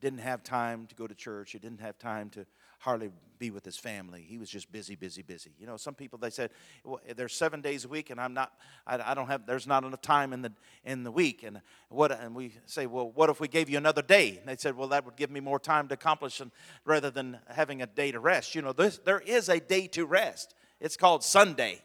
didn't 0.00 0.20
have 0.20 0.42
time 0.42 0.86
to 0.86 0.94
go 0.94 1.06
to 1.06 1.14
church. 1.14 1.52
He 1.52 1.58
didn't 1.58 1.80
have 1.80 1.98
time 1.98 2.30
to 2.30 2.46
hardly 2.78 3.10
be 3.38 3.50
with 3.50 3.64
his 3.64 3.76
family. 3.76 4.24
He 4.26 4.38
was 4.38 4.48
just 4.48 4.70
busy, 4.70 4.94
busy, 4.94 5.22
busy. 5.22 5.50
You 5.58 5.66
know, 5.66 5.76
some 5.76 5.94
people 5.94 6.18
they 6.18 6.30
said 6.30 6.50
well, 6.84 7.00
there's 7.16 7.34
seven 7.34 7.60
days 7.60 7.84
a 7.84 7.88
week, 7.88 8.10
and 8.10 8.20
I'm 8.20 8.34
not. 8.34 8.52
I, 8.86 9.12
I, 9.12 9.14
don't 9.14 9.26
have. 9.26 9.46
There's 9.46 9.66
not 9.66 9.84
enough 9.84 10.02
time 10.02 10.32
in 10.32 10.42
the 10.42 10.52
in 10.84 11.04
the 11.04 11.10
week. 11.10 11.42
And 11.42 11.60
what? 11.88 12.12
And 12.12 12.34
we 12.34 12.52
say, 12.66 12.86
well, 12.86 13.10
what 13.10 13.30
if 13.30 13.40
we 13.40 13.48
gave 13.48 13.68
you 13.68 13.78
another 13.78 14.02
day? 14.02 14.38
And 14.38 14.48
they 14.48 14.56
said, 14.56 14.76
well, 14.76 14.88
that 14.88 15.04
would 15.04 15.16
give 15.16 15.30
me 15.30 15.40
more 15.40 15.58
time 15.58 15.88
to 15.88 15.94
accomplish, 15.94 16.40
and 16.40 16.50
rather 16.84 17.10
than 17.10 17.38
having 17.48 17.82
a 17.82 17.86
day 17.86 18.12
to 18.12 18.20
rest. 18.20 18.54
You 18.54 18.62
know, 18.62 18.72
this, 18.72 18.98
there 18.98 19.20
is 19.20 19.48
a 19.48 19.60
day 19.60 19.86
to 19.88 20.06
rest. 20.06 20.54
It's 20.80 20.96
called 20.96 21.24
Sunday. 21.24 21.80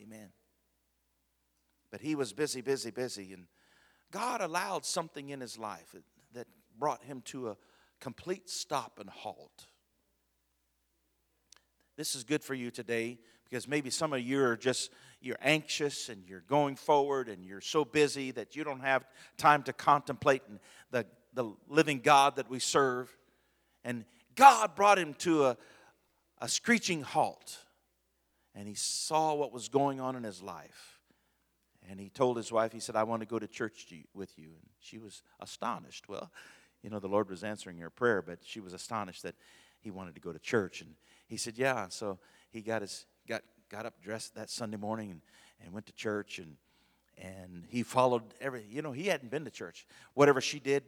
Amen. 0.00 0.28
But 1.90 2.00
he 2.00 2.14
was 2.14 2.32
busy, 2.32 2.60
busy, 2.60 2.90
busy, 2.90 3.32
and 3.32 3.46
God 4.10 4.40
allowed 4.40 4.84
something 4.84 5.30
in 5.30 5.40
his 5.40 5.58
life 5.58 5.94
brought 6.78 7.02
him 7.04 7.22
to 7.26 7.50
a 7.50 7.56
complete 8.00 8.48
stop 8.48 8.98
and 9.00 9.08
halt. 9.08 9.66
This 11.96 12.14
is 12.14 12.24
good 12.24 12.44
for 12.44 12.54
you 12.54 12.70
today 12.70 13.18
because 13.48 13.66
maybe 13.66 13.90
some 13.90 14.12
of 14.12 14.20
you 14.20 14.42
are 14.42 14.56
just 14.56 14.90
you're 15.20 15.38
anxious 15.40 16.08
and 16.08 16.24
you're 16.26 16.42
going 16.42 16.76
forward 16.76 17.28
and 17.28 17.44
you're 17.44 17.60
so 17.60 17.84
busy 17.84 18.30
that 18.32 18.54
you 18.54 18.64
don't 18.64 18.80
have 18.80 19.04
time 19.38 19.62
to 19.64 19.72
contemplate 19.72 20.42
the, 20.90 21.06
the 21.34 21.52
living 21.68 22.00
God 22.00 22.36
that 22.36 22.50
we 22.50 22.58
serve. 22.58 23.14
And 23.84 24.04
God 24.34 24.74
brought 24.74 24.98
him 24.98 25.14
to 25.14 25.46
a, 25.46 25.56
a 26.40 26.48
screeching 26.48 27.02
halt. 27.02 27.58
And 28.54 28.68
he 28.68 28.74
saw 28.74 29.34
what 29.34 29.52
was 29.52 29.68
going 29.68 30.00
on 30.00 30.16
in 30.16 30.22
his 30.22 30.42
life. 30.42 31.00
And 31.88 32.00
he 32.00 32.08
told 32.08 32.36
his 32.36 32.50
wife, 32.50 32.72
he 32.72 32.80
said, 32.80 32.96
I 32.96 33.04
want 33.04 33.20
to 33.20 33.26
go 33.26 33.38
to 33.38 33.46
church 33.46 33.92
with 34.12 34.38
you. 34.38 34.48
And 34.48 34.68
she 34.80 34.98
was 34.98 35.22
astonished. 35.40 36.08
Well, 36.08 36.30
you 36.82 36.90
know, 36.90 36.98
the 36.98 37.08
Lord 37.08 37.28
was 37.28 37.44
answering 37.44 37.78
her 37.78 37.90
prayer, 37.90 38.22
but 38.22 38.38
she 38.44 38.60
was 38.60 38.72
astonished 38.72 39.22
that 39.22 39.34
he 39.80 39.90
wanted 39.90 40.14
to 40.14 40.20
go 40.20 40.32
to 40.32 40.38
church. 40.38 40.80
And 40.80 40.94
he 41.26 41.36
said, 41.36 41.54
Yeah. 41.56 41.88
So 41.88 42.18
he 42.50 42.60
got 42.62 42.82
his 42.82 43.06
got 43.28 43.42
got 43.68 43.86
up 43.86 44.00
dressed 44.02 44.34
that 44.34 44.50
Sunday 44.50 44.76
morning 44.76 45.10
and, 45.10 45.20
and 45.64 45.72
went 45.72 45.86
to 45.86 45.92
church 45.92 46.38
and 46.38 46.56
and 47.18 47.64
he 47.68 47.82
followed 47.82 48.22
every 48.40 48.64
you 48.68 48.82
know, 48.82 48.92
he 48.92 49.06
hadn't 49.06 49.30
been 49.30 49.44
to 49.44 49.50
church. 49.50 49.86
Whatever 50.14 50.40
she 50.40 50.60
did, 50.60 50.84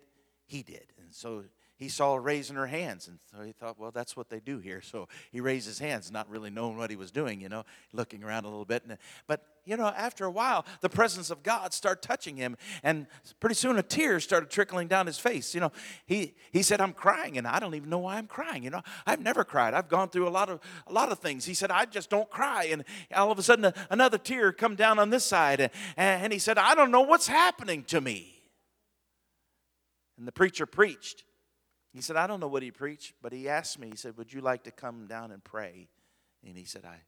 he 0.46 0.62
did. 0.62 0.92
And 1.00 1.12
so 1.12 1.44
he 1.78 1.88
saw 1.88 2.14
her 2.14 2.20
raising 2.20 2.56
her 2.56 2.66
hands, 2.66 3.06
and 3.06 3.20
so 3.30 3.44
he 3.44 3.52
thought, 3.52 3.78
well, 3.78 3.92
that's 3.92 4.16
what 4.16 4.28
they 4.28 4.40
do 4.40 4.58
here. 4.58 4.80
So 4.80 5.06
he 5.30 5.40
raised 5.40 5.64
his 5.64 5.78
hands, 5.78 6.10
not 6.10 6.28
really 6.28 6.50
knowing 6.50 6.76
what 6.76 6.90
he 6.90 6.96
was 6.96 7.12
doing, 7.12 7.40
you 7.40 7.48
know, 7.48 7.64
looking 7.92 8.24
around 8.24 8.44
a 8.46 8.48
little 8.48 8.64
bit. 8.64 8.82
But, 9.28 9.44
you 9.64 9.76
know, 9.76 9.86
after 9.86 10.24
a 10.24 10.30
while, 10.30 10.66
the 10.80 10.88
presence 10.88 11.30
of 11.30 11.44
God 11.44 11.72
started 11.72 12.02
touching 12.02 12.36
him, 12.36 12.56
and 12.82 13.06
pretty 13.38 13.54
soon 13.54 13.78
a 13.78 13.84
tear 13.84 14.18
started 14.18 14.50
trickling 14.50 14.88
down 14.88 15.06
his 15.06 15.20
face. 15.20 15.54
You 15.54 15.60
know, 15.60 15.72
he, 16.04 16.34
he 16.50 16.62
said, 16.62 16.80
I'm 16.80 16.92
crying, 16.92 17.38
and 17.38 17.46
I 17.46 17.60
don't 17.60 17.76
even 17.76 17.90
know 17.90 18.00
why 18.00 18.18
I'm 18.18 18.26
crying. 18.26 18.64
You 18.64 18.70
know, 18.70 18.82
I've 19.06 19.20
never 19.20 19.44
cried. 19.44 19.72
I've 19.72 19.88
gone 19.88 20.08
through 20.08 20.26
a 20.26 20.30
lot 20.30 20.50
of, 20.50 20.58
a 20.88 20.92
lot 20.92 21.12
of 21.12 21.20
things. 21.20 21.44
He 21.44 21.54
said, 21.54 21.70
I 21.70 21.84
just 21.84 22.10
don't 22.10 22.28
cry. 22.28 22.64
And 22.72 22.82
all 23.14 23.30
of 23.30 23.38
a 23.38 23.42
sudden, 23.44 23.72
another 23.88 24.18
tear 24.18 24.52
come 24.52 24.74
down 24.74 24.98
on 24.98 25.10
this 25.10 25.24
side, 25.24 25.60
and, 25.60 25.70
and 25.96 26.32
he 26.32 26.40
said, 26.40 26.58
I 26.58 26.74
don't 26.74 26.90
know 26.90 27.02
what's 27.02 27.28
happening 27.28 27.84
to 27.84 28.00
me. 28.00 28.34
And 30.18 30.26
the 30.26 30.32
preacher 30.32 30.66
preached 30.66 31.22
He 31.98 32.02
said, 32.02 32.14
I 32.14 32.28
don't 32.28 32.38
know 32.38 32.46
what 32.46 32.62
he 32.62 32.70
preached, 32.70 33.14
but 33.20 33.32
he 33.32 33.48
asked 33.48 33.76
me, 33.76 33.88
he 33.88 33.96
said, 33.96 34.16
Would 34.18 34.32
you 34.32 34.40
like 34.40 34.62
to 34.62 34.70
come 34.70 35.08
down 35.08 35.32
and 35.32 35.42
pray? 35.42 35.88
And 36.46 36.56
he 36.56 36.62
said, 36.62 36.84
I 36.84 37.00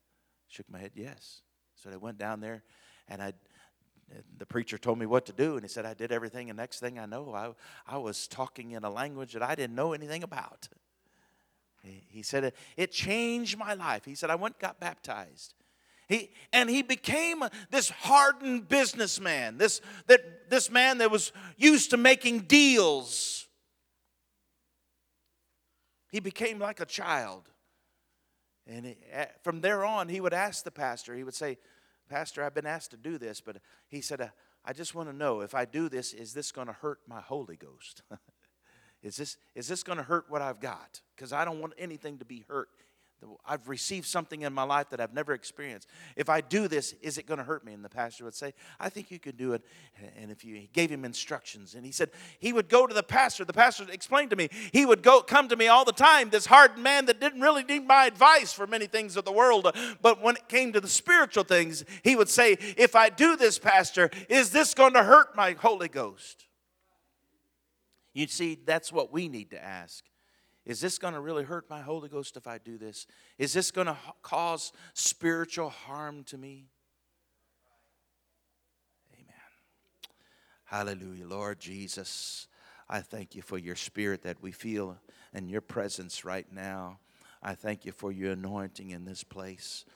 shook 0.48 0.68
my 0.68 0.80
head, 0.80 0.90
yes. 0.96 1.42
So 1.76 1.90
I 1.90 1.96
went 1.96 2.18
down 2.18 2.40
there 2.40 2.64
and 3.06 3.22
I 3.22 3.34
the 4.36 4.46
preacher 4.46 4.78
told 4.78 4.98
me 4.98 5.06
what 5.06 5.26
to 5.26 5.32
do, 5.32 5.54
and 5.54 5.62
he 5.62 5.68
said 5.68 5.86
I 5.86 5.94
did 5.94 6.10
everything. 6.10 6.50
And 6.50 6.56
next 6.56 6.80
thing 6.80 6.98
I 6.98 7.06
know, 7.06 7.32
I, 7.32 7.52
I 7.86 7.98
was 7.98 8.26
talking 8.26 8.72
in 8.72 8.82
a 8.82 8.90
language 8.90 9.34
that 9.34 9.42
I 9.44 9.54
didn't 9.54 9.76
know 9.76 9.92
anything 9.92 10.24
about. 10.24 10.68
He, 12.08 12.22
said 12.22 12.42
it, 12.42 12.56
it 12.76 12.90
changed 12.90 13.56
my 13.56 13.74
life. 13.74 14.04
He 14.04 14.16
said 14.16 14.28
I 14.28 14.34
went 14.34 14.58
got 14.58 14.80
baptized. 14.80 15.54
He, 16.08 16.32
and 16.52 16.68
he 16.68 16.82
became 16.82 17.44
this 17.70 17.90
hardened 17.90 18.68
businessman, 18.68 19.58
this, 19.58 19.80
that, 20.08 20.50
this 20.50 20.68
man 20.68 20.98
that 20.98 21.12
was 21.12 21.30
used 21.56 21.90
to 21.90 21.96
making 21.96 22.40
deals. 22.40 23.46
He 26.10 26.20
became 26.20 26.58
like 26.58 26.80
a 26.80 26.86
child. 26.86 27.48
And 28.66 28.94
from 29.42 29.60
there 29.60 29.84
on, 29.84 30.08
he 30.08 30.20
would 30.20 30.34
ask 30.34 30.64
the 30.64 30.70
pastor, 30.70 31.14
he 31.14 31.24
would 31.24 31.34
say, 31.34 31.58
Pastor, 32.08 32.42
I've 32.42 32.54
been 32.54 32.66
asked 32.66 32.90
to 32.90 32.96
do 32.96 33.18
this, 33.18 33.40
but 33.40 33.58
he 33.88 34.00
said, 34.00 34.20
uh, 34.20 34.28
I 34.64 34.72
just 34.72 34.94
want 34.94 35.08
to 35.08 35.16
know 35.16 35.40
if 35.40 35.54
I 35.54 35.64
do 35.64 35.88
this, 35.88 36.12
is 36.12 36.34
this 36.34 36.50
going 36.50 36.66
to 36.66 36.72
hurt 36.72 36.98
my 37.06 37.20
Holy 37.20 37.56
Ghost? 37.56 38.02
is 39.02 39.16
this, 39.16 39.36
is 39.54 39.68
this 39.68 39.82
going 39.82 39.98
to 39.98 40.02
hurt 40.02 40.26
what 40.28 40.42
I've 40.42 40.60
got? 40.60 41.00
Because 41.14 41.32
I 41.32 41.44
don't 41.44 41.60
want 41.60 41.72
anything 41.78 42.18
to 42.18 42.24
be 42.24 42.44
hurt 42.48 42.68
I've 43.44 43.68
received 43.68 44.06
something 44.06 44.42
in 44.42 44.52
my 44.52 44.62
life 44.62 44.90
that 44.90 45.00
I've 45.00 45.12
never 45.12 45.32
experienced. 45.32 45.88
If 46.16 46.28
I 46.28 46.40
do 46.40 46.68
this, 46.68 46.94
is 47.02 47.18
it 47.18 47.26
going 47.26 47.38
to 47.38 47.44
hurt 47.44 47.64
me? 47.64 47.72
And 47.72 47.84
the 47.84 47.88
pastor 47.88 48.24
would 48.24 48.34
say, 48.34 48.54
I 48.78 48.88
think 48.88 49.10
you 49.10 49.18
could 49.18 49.36
do 49.36 49.52
it. 49.52 49.62
And 50.16 50.30
if 50.30 50.44
you 50.44 50.56
he 50.56 50.70
gave 50.72 50.90
him 50.90 51.04
instructions, 51.04 51.74
and 51.74 51.84
he 51.84 51.92
said 51.92 52.10
he 52.38 52.52
would 52.52 52.68
go 52.68 52.86
to 52.86 52.94
the 52.94 53.02
pastor. 53.02 53.44
The 53.44 53.52
pastor 53.52 53.86
explained 53.90 54.30
to 54.30 54.36
me 54.36 54.48
he 54.72 54.86
would 54.86 55.02
go 55.02 55.20
come 55.20 55.48
to 55.48 55.56
me 55.56 55.68
all 55.68 55.84
the 55.84 55.92
time. 55.92 56.30
This 56.30 56.46
hardened 56.46 56.82
man 56.82 57.06
that 57.06 57.20
didn't 57.20 57.40
really 57.40 57.64
need 57.64 57.86
my 57.86 58.06
advice 58.06 58.52
for 58.52 58.66
many 58.66 58.86
things 58.86 59.16
of 59.16 59.24
the 59.24 59.32
world, 59.32 59.70
but 60.00 60.22
when 60.22 60.36
it 60.36 60.48
came 60.48 60.72
to 60.72 60.80
the 60.80 60.88
spiritual 60.88 61.44
things, 61.44 61.84
he 62.02 62.16
would 62.16 62.28
say, 62.28 62.52
"If 62.76 62.94
I 62.94 63.08
do 63.08 63.36
this, 63.36 63.58
pastor, 63.58 64.10
is 64.28 64.50
this 64.50 64.74
going 64.74 64.94
to 64.94 65.02
hurt 65.02 65.36
my 65.36 65.52
Holy 65.52 65.88
Ghost?" 65.88 66.46
You 68.12 68.26
see, 68.26 68.56
that's 68.56 68.92
what 68.92 69.12
we 69.12 69.28
need 69.28 69.50
to 69.50 69.62
ask. 69.62 70.04
Is 70.66 70.80
this 70.80 70.98
going 70.98 71.14
to 71.14 71.20
really 71.20 71.44
hurt 71.44 71.68
my 71.70 71.80
Holy 71.80 72.08
Ghost 72.08 72.36
if 72.36 72.46
I 72.46 72.58
do 72.58 72.76
this? 72.78 73.06
Is 73.38 73.52
this 73.52 73.70
going 73.70 73.86
to 73.86 73.96
cause 74.22 74.72
spiritual 74.94 75.70
harm 75.70 76.24
to 76.24 76.38
me? 76.38 76.66
Amen. 79.14 79.26
Hallelujah. 80.64 81.26
Lord 81.26 81.60
Jesus, 81.60 82.46
I 82.88 83.00
thank 83.00 83.34
you 83.34 83.42
for 83.42 83.56
your 83.56 83.76
spirit 83.76 84.22
that 84.22 84.42
we 84.42 84.52
feel 84.52 84.98
and 85.32 85.50
your 85.50 85.62
presence 85.62 86.24
right 86.24 86.46
now. 86.52 86.98
I 87.42 87.54
thank 87.54 87.86
you 87.86 87.92
for 87.92 88.12
your 88.12 88.32
anointing 88.32 88.90
in 88.90 89.04
this 89.06 89.24
place. 89.24 89.86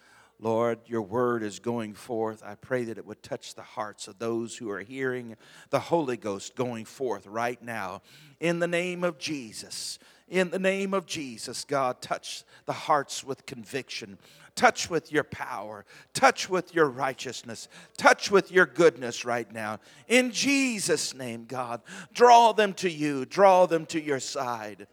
Lord, 0.41 0.81
your 0.87 1.03
word 1.03 1.43
is 1.43 1.59
going 1.59 1.95
forth. 1.95 2.43
I 2.45 2.55
pray 2.55 2.85
that 2.85 2.99
it 2.99 3.07
would 3.07 3.23
touch 3.23 3.55
the 3.55 3.63
hearts 3.63 4.09
of 4.09 4.19
those 4.19 4.57
who 4.57 4.71
are 4.71 4.81
hearing 4.81 5.37
the 5.71 5.79
Holy 5.79 6.17
Ghost 6.17 6.57
going 6.57 6.85
forth 6.85 7.27
right 7.27 7.63
now. 7.63 8.03
In 8.41 8.59
the 8.59 8.67
name 8.67 9.05
of 9.05 9.19
Jesus, 9.19 9.99
in 10.29 10.51
the 10.51 10.59
name 10.59 10.95
of 10.95 11.07
Jesus, 11.07 11.65
God, 11.65 12.01
touch 12.01 12.45
the 12.67 12.73
hearts 12.73 13.23
with 13.23 13.45
conviction. 13.47 14.19
Touch 14.55 14.89
with 14.89 15.13
your 15.13 15.25
power. 15.25 15.85
Touch 16.13 16.49
with 16.49 16.75
your 16.75 16.89
righteousness. 16.89 17.69
Touch 17.97 18.31
with 18.31 18.53
your 18.53 18.67
goodness 18.67 19.25
right 19.25 19.53
now. 19.53 19.81
In 20.09 20.31
Jesus' 20.31 21.15
name, 21.15 21.45
God, 21.47 21.83
draw 22.13 22.53
them 22.53 22.73
to 22.75 22.91
you. 22.91 23.25
Draw 23.27 23.67
them 23.67 23.85
to 23.87 24.01
your 24.01 24.21
side. 24.21 24.87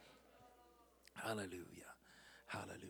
Hallelujah. 1.14 1.52
Hallelujah. 2.48 2.80
Hallelujah. 2.82 2.90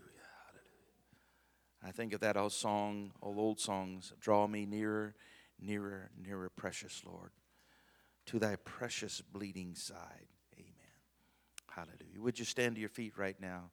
I 1.84 1.92
think 1.92 2.14
of 2.14 2.22
that 2.22 2.38
old 2.38 2.54
song, 2.54 3.12
old 3.22 3.38
old 3.38 3.60
songs, 3.60 4.14
draw 4.22 4.48
me 4.48 4.66
nearer, 4.66 5.16
nearer, 5.60 6.10
nearer, 6.18 6.50
precious 6.50 7.04
Lord, 7.06 7.32
to 8.28 8.40
thy 8.40 8.56
precious 8.56 9.22
bleeding 9.22 9.76
side. 9.76 10.31
Hallelujah. 11.76 12.20
Would 12.20 12.38
you 12.38 12.44
stand 12.44 12.76
to 12.76 12.82
your 12.82 12.90
feet 12.90 13.14
right 13.18 13.40
now? 13.40 13.72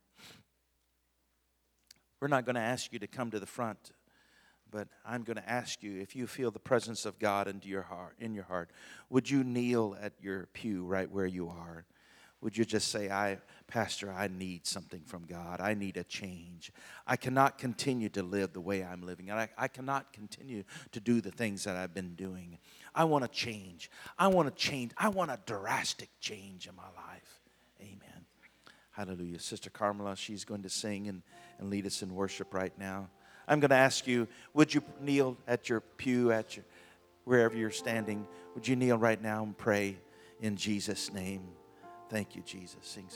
We're 2.21 2.29
not 2.29 2.45
going 2.45 2.55
to 2.55 2.61
ask 2.61 2.93
you 2.93 3.01
to 3.01 3.09
come 3.09 3.31
to 3.33 3.41
the 3.41 3.47
front, 3.47 3.91
but 4.71 4.87
I'm 5.05 5.25
going 5.25 5.37
to 5.37 5.49
ask 5.49 5.83
you 5.83 6.01
if 6.01 6.15
you 6.15 6.29
feel 6.29 6.53
the 6.53 6.61
presence 6.61 7.07
of 7.07 7.19
God 7.19 7.49
into 7.49 7.69
your 7.69 7.83
heart, 7.83 8.15
in 8.21 8.35
your 8.35 8.45
heart, 8.45 8.71
would 9.11 9.29
you 9.29 9.43
kneel 9.43 9.97
at 10.01 10.13
your 10.21 10.47
pew 10.53 10.85
right 10.85 11.11
where 11.11 11.27
you 11.27 11.49
are? 11.49 11.87
Would 12.41 12.57
you 12.57 12.65
just 12.65 12.93
say, 12.93 13.11
I, 13.11 13.39
Pastor, 13.67 14.13
I 14.13 14.29
need 14.29 14.65
something 14.65 15.03
from 15.05 15.25
God. 15.27 15.61
I 15.61 15.75
need 15.75 15.97
a 15.97 16.05
change. 16.05 16.71
I 17.05 17.17
cannot 17.17 17.59
continue 17.59 18.09
to 18.11 18.23
live 18.23 18.53
the 18.53 18.61
way 18.61 18.85
I'm 18.85 19.03
living. 19.03 19.29
I, 19.29 19.49
I 19.59 19.67
cannot 19.67 20.13
continue 20.13 20.63
to 20.93 21.01
do 21.01 21.21
the 21.21 21.33
things 21.33 21.65
that 21.65 21.75
I've 21.75 21.95
been 21.95 22.15
doing. 22.15 22.59
I 22.95 23.05
want 23.05 23.25
to 23.25 23.29
change. 23.29 23.91
I 24.17 24.29
want 24.29 24.49
to 24.49 24.55
change. 24.55 24.93
I 24.97 25.09
want 25.09 25.33
a 25.33 25.39
drastic 25.47 26.11
change 26.21 26.69
in 26.69 26.77
my 26.77 26.85
life. 26.97 27.38
Hallelujah. 28.99 29.39
Sister 29.39 29.71
Carmela, 29.71 30.17
she's 30.17 30.45
going 30.45 30.63
to 30.63 30.69
sing 30.69 31.07
and, 31.07 31.23
and 31.61 31.71
lead 31.71 31.87
us 31.87 32.03
in 32.03 32.13
worship 32.13 32.53
right 32.53 32.77
now. 32.77 33.09
I'm 33.47 33.61
going 33.61 33.71
to 33.71 33.77
ask 33.77 34.09
you, 34.09 34.27
would 34.55 34.75
you 34.75 34.83
kneel 35.01 35.37
at 35.47 35.69
your 35.69 35.81
pew, 35.81 36.33
at 36.33 36.57
your 36.57 36.65
wherever 37.23 37.57
you're 37.57 37.71
standing? 37.71 38.27
Would 38.57 38.67
you 38.67 38.75
kneel 38.75 38.99
right 38.99 39.23
now 39.23 39.45
and 39.45 39.57
pray 39.57 39.99
in 40.41 40.57
Jesus' 40.57 41.13
name? 41.13 41.43
Thank 42.11 42.35
you, 42.35 42.43
Jesus. 42.43 42.81
Sing. 42.83 43.09